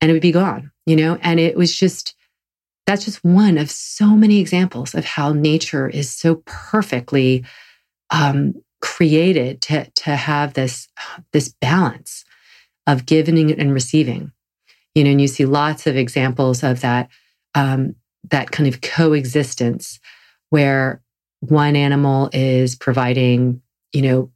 and 0.00 0.10
it 0.10 0.14
would 0.14 0.22
be 0.22 0.32
gone. 0.32 0.70
You 0.86 0.96
know, 0.96 1.18
and 1.22 1.38
it 1.38 1.56
was 1.56 1.76
just 1.76 2.14
that's 2.86 3.04
just 3.04 3.22
one 3.22 3.58
of 3.58 3.70
so 3.70 4.16
many 4.16 4.40
examples 4.40 4.94
of 4.94 5.04
how 5.04 5.32
nature 5.32 5.88
is 5.88 6.12
so 6.12 6.42
perfectly 6.46 7.44
um, 8.10 8.54
created 8.80 9.60
to 9.62 9.88
to 9.90 10.16
have 10.16 10.54
this 10.54 10.88
this 11.32 11.54
balance 11.60 12.24
of 12.86 13.06
giving 13.06 13.52
and 13.52 13.72
receiving. 13.72 14.32
You 14.94 15.04
know, 15.04 15.10
and 15.10 15.20
you 15.20 15.28
see 15.28 15.44
lots 15.44 15.86
of 15.86 15.96
examples 15.96 16.62
of 16.62 16.80
that 16.80 17.08
um, 17.54 17.94
that 18.30 18.50
kind 18.50 18.68
of 18.68 18.80
coexistence 18.80 20.00
where 20.50 21.00
one 21.40 21.76
animal 21.76 22.28
is 22.32 22.74
providing, 22.74 23.62
you 23.92 24.02
know, 24.02 24.30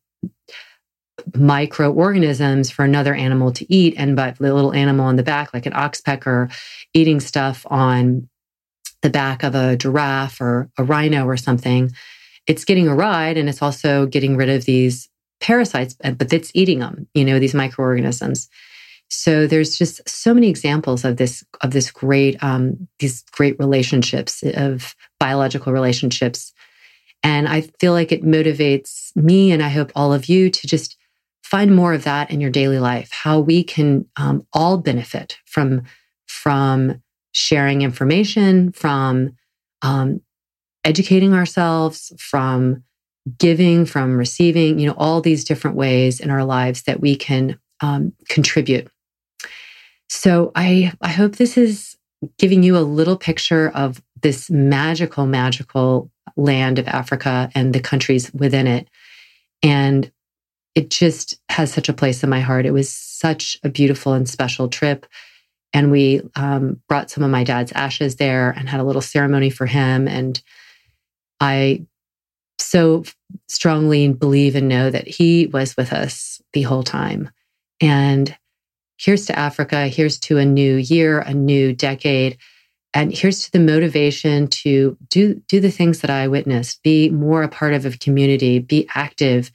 microorganisms 1.35 2.71
for 2.71 2.85
another 2.85 3.15
animal 3.15 3.53
to 3.53 3.73
eat, 3.73 3.95
and 3.97 4.17
but 4.17 4.39
the 4.39 4.53
little 4.53 4.75
animal 4.75 5.07
on 5.07 5.17
the 5.17 5.23
back, 5.23 5.55
like 5.55 5.67
an 5.67 5.73
oxpecker, 5.73 6.53
eating 6.93 7.21
stuff 7.21 7.67
on 7.71 8.29
the 9.03 9.11
back 9.11 9.43
of 9.43 9.55
a 9.55 9.77
giraffe 9.77 10.41
or 10.41 10.71
a 10.79 10.85
rhino 10.85 11.27
or 11.27 11.37
something, 11.37 11.93
it's 12.47 12.65
getting 12.65 12.89
a 12.89 12.95
ride 12.95 13.37
and 13.37 13.49
it's 13.49 13.63
also 13.63 14.07
getting 14.07 14.37
rid 14.37 14.49
of 14.49 14.65
these 14.65 15.09
parasites, 15.41 15.95
but 15.95 16.33
it's 16.33 16.51
eating 16.55 16.79
them, 16.79 17.07
you 17.15 17.25
know, 17.25 17.39
these 17.39 17.55
microorganisms. 17.55 18.49
So 19.09 19.47
there's 19.47 19.77
just 19.77 20.07
so 20.09 20.33
many 20.33 20.49
examples 20.49 21.05
of 21.05 21.19
this 21.19 21.45
of 21.61 21.73
this 21.73 21.91
great 21.91 22.43
um, 22.43 22.89
these 22.99 23.23
great 23.33 23.59
relationships 23.59 24.43
of 24.55 24.95
biological 25.21 25.73
relationships, 25.73 26.53
and 27.23 27.47
I 27.47 27.63
feel 27.81 27.93
like 27.93 28.13
it 28.13 28.25
motivates 28.25 29.15
me, 29.15 29.53
and 29.53 29.63
I 29.63 29.69
hope 29.69 29.93
all 29.95 30.13
of 30.13 30.29
you 30.29 30.51
to 30.51 30.67
just 30.67 30.97
find 31.45 31.75
more 31.75 31.95
of 31.95 32.05
that 32.05 32.31
in 32.31 32.41
your 32.41 32.51
daily 32.51 32.79
life. 32.79 33.11
How 33.13 33.39
we 33.39 33.63
can 33.63 34.07
um, 34.17 34.47
all 34.53 34.79
benefit 34.79 35.39
from 35.47 35.83
from 36.27 37.03
sharing 37.33 37.83
information, 37.83 38.73
from 38.73 39.37
um, 39.83 40.21
educating 40.85 41.35
ourselves, 41.35 42.13
from 42.19 42.83
giving, 43.39 43.87
from 43.87 44.17
receiving. 44.17 44.79
You 44.79 44.89
know, 44.89 44.95
all 44.97 45.21
these 45.21 45.45
different 45.45 45.77
ways 45.77 46.21
in 46.21 46.31
our 46.31 46.45
lives 46.45 46.83
that 46.83 47.01
we 47.01 47.17
can 47.17 47.59
um, 47.81 48.13
contribute 48.29 48.89
so 50.09 50.53
I, 50.55 50.93
I 51.01 51.09
hope 51.09 51.37
this 51.37 51.57
is 51.59 51.97
giving 52.39 52.63
you 52.63 52.77
a 52.77 52.81
little 52.81 53.17
picture 53.17 53.71
of 53.75 54.03
this 54.23 54.51
magical, 54.51 55.27
magical 55.27 56.11
land 56.37 56.79
of 56.79 56.89
Africa 56.89 57.51
and 57.55 57.75
the 57.75 57.81
countries 57.81 58.33
within 58.33 58.67
it. 58.67 58.89
And 59.63 60.11
it 60.75 60.91
just 60.91 61.41
has 61.49 61.73
such 61.73 61.89
a 61.89 61.95
place 61.95 62.23
in 62.23 62.31
my 62.31 62.41
heart. 62.41 62.67
It 62.67 62.73
was 62.73 62.93
such 62.93 63.57
a 63.63 63.69
beautiful 63.69 64.13
and 64.13 64.29
special 64.29 64.69
trip. 64.69 65.07
And 65.73 65.91
we 65.91 66.23
um, 66.37 66.81
brought 66.89 67.11
some 67.11 67.25
of 67.25 67.31
my 67.31 67.45
dad's 67.45 67.73
ashes 67.73 68.17
there 68.17 68.51
and 68.51 68.69
had 68.69 68.81
a 68.81 68.85
little 68.85 69.03
ceremony 69.03 69.51
for 69.51 69.67
him. 69.67 70.09
And 70.09 70.41
I 71.41 71.87
so 72.59 73.05
strongly 73.49 74.09
believe 74.09 74.55
and 74.55 74.69
know 74.69 74.91
that 74.91 75.07
he 75.07 75.47
was 75.49 75.77
with 75.77 75.93
us 75.93 76.41
the 76.53 76.63
whole 76.63 76.85
time. 76.85 77.31
And 77.81 78.37
here's 78.97 79.27
to 79.27 79.39
Africa, 79.39 79.89
here's 79.89 80.19
to 80.21 80.39
a 80.39 80.45
new 80.45 80.77
year, 80.77 81.21
a 81.21 81.35
new 81.35 81.73
decade. 81.73 82.39
And 82.93 83.13
here's 83.13 83.45
to 83.45 83.53
the 83.53 83.59
motivation 83.61 84.47
to 84.49 84.97
do, 85.11 85.43
do 85.49 85.59
the 85.61 85.71
things 85.71 86.01
that 86.01 86.11
I 86.11 86.29
witnessed, 86.29 86.83
be 86.85 87.11
more 87.11 87.43
a 87.43 87.49
part 87.49 87.75
of 87.75 87.85
a 87.85 87.91
community, 87.91 88.61
be 88.61 88.89
active, 88.95 89.51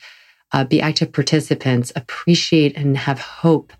uh, 0.51 0.63
be 0.63 0.81
active 0.81 1.11
participants, 1.11 1.91
appreciate 1.95 2.75
and 2.75 2.97
have 2.97 3.19
hope 3.19 3.73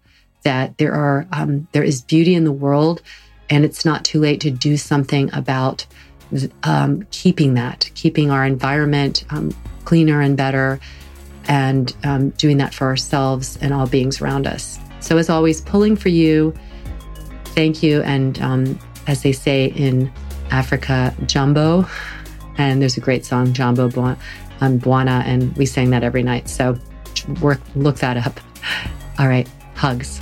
that 0.43 0.77
there 0.77 0.93
are 0.93 1.27
um, 1.31 1.67
there 1.71 1.83
is 1.83 2.01
beauty 2.01 2.35
in 2.35 2.43
the 2.43 2.51
world, 2.51 3.01
and 3.49 3.65
it's 3.65 3.85
not 3.85 4.05
too 4.05 4.19
late 4.19 4.41
to 4.41 4.51
do 4.51 4.77
something 4.77 5.33
about 5.33 5.85
um, 6.63 7.05
keeping 7.11 7.55
that, 7.55 7.89
keeping 7.95 8.31
our 8.31 8.45
environment 8.45 9.25
um, 9.31 9.51
cleaner 9.85 10.21
and 10.21 10.37
better, 10.37 10.79
and 11.47 11.95
um, 12.03 12.29
doing 12.31 12.57
that 12.57 12.73
for 12.73 12.87
ourselves 12.87 13.57
and 13.61 13.73
all 13.73 13.87
beings 13.87 14.21
around 14.21 14.47
us. 14.47 14.79
So, 14.99 15.17
as 15.17 15.29
always, 15.29 15.61
pulling 15.61 15.95
for 15.95 16.09
you. 16.09 16.53
Thank 17.55 17.81
you. 17.81 18.01
And 18.03 18.39
um, 18.41 18.79
as 19.07 19.23
they 19.23 19.31
say 19.31 19.65
in 19.65 20.11
Africa, 20.51 21.15
Jambo. 21.25 21.85
And 22.57 22.81
there's 22.81 22.97
a 22.97 23.01
great 23.01 23.25
song, 23.25 23.53
Jambo 23.53 23.89
on 24.61 24.79
Bwana, 24.79 25.23
and 25.25 25.55
we 25.57 25.65
sang 25.65 25.89
that 25.91 26.03
every 26.03 26.23
night. 26.23 26.49
So, 26.49 26.77
work, 27.41 27.59
look 27.75 27.97
that 27.97 28.17
up. 28.17 28.39
All 29.19 29.27
right, 29.27 29.47
hugs. 29.75 30.21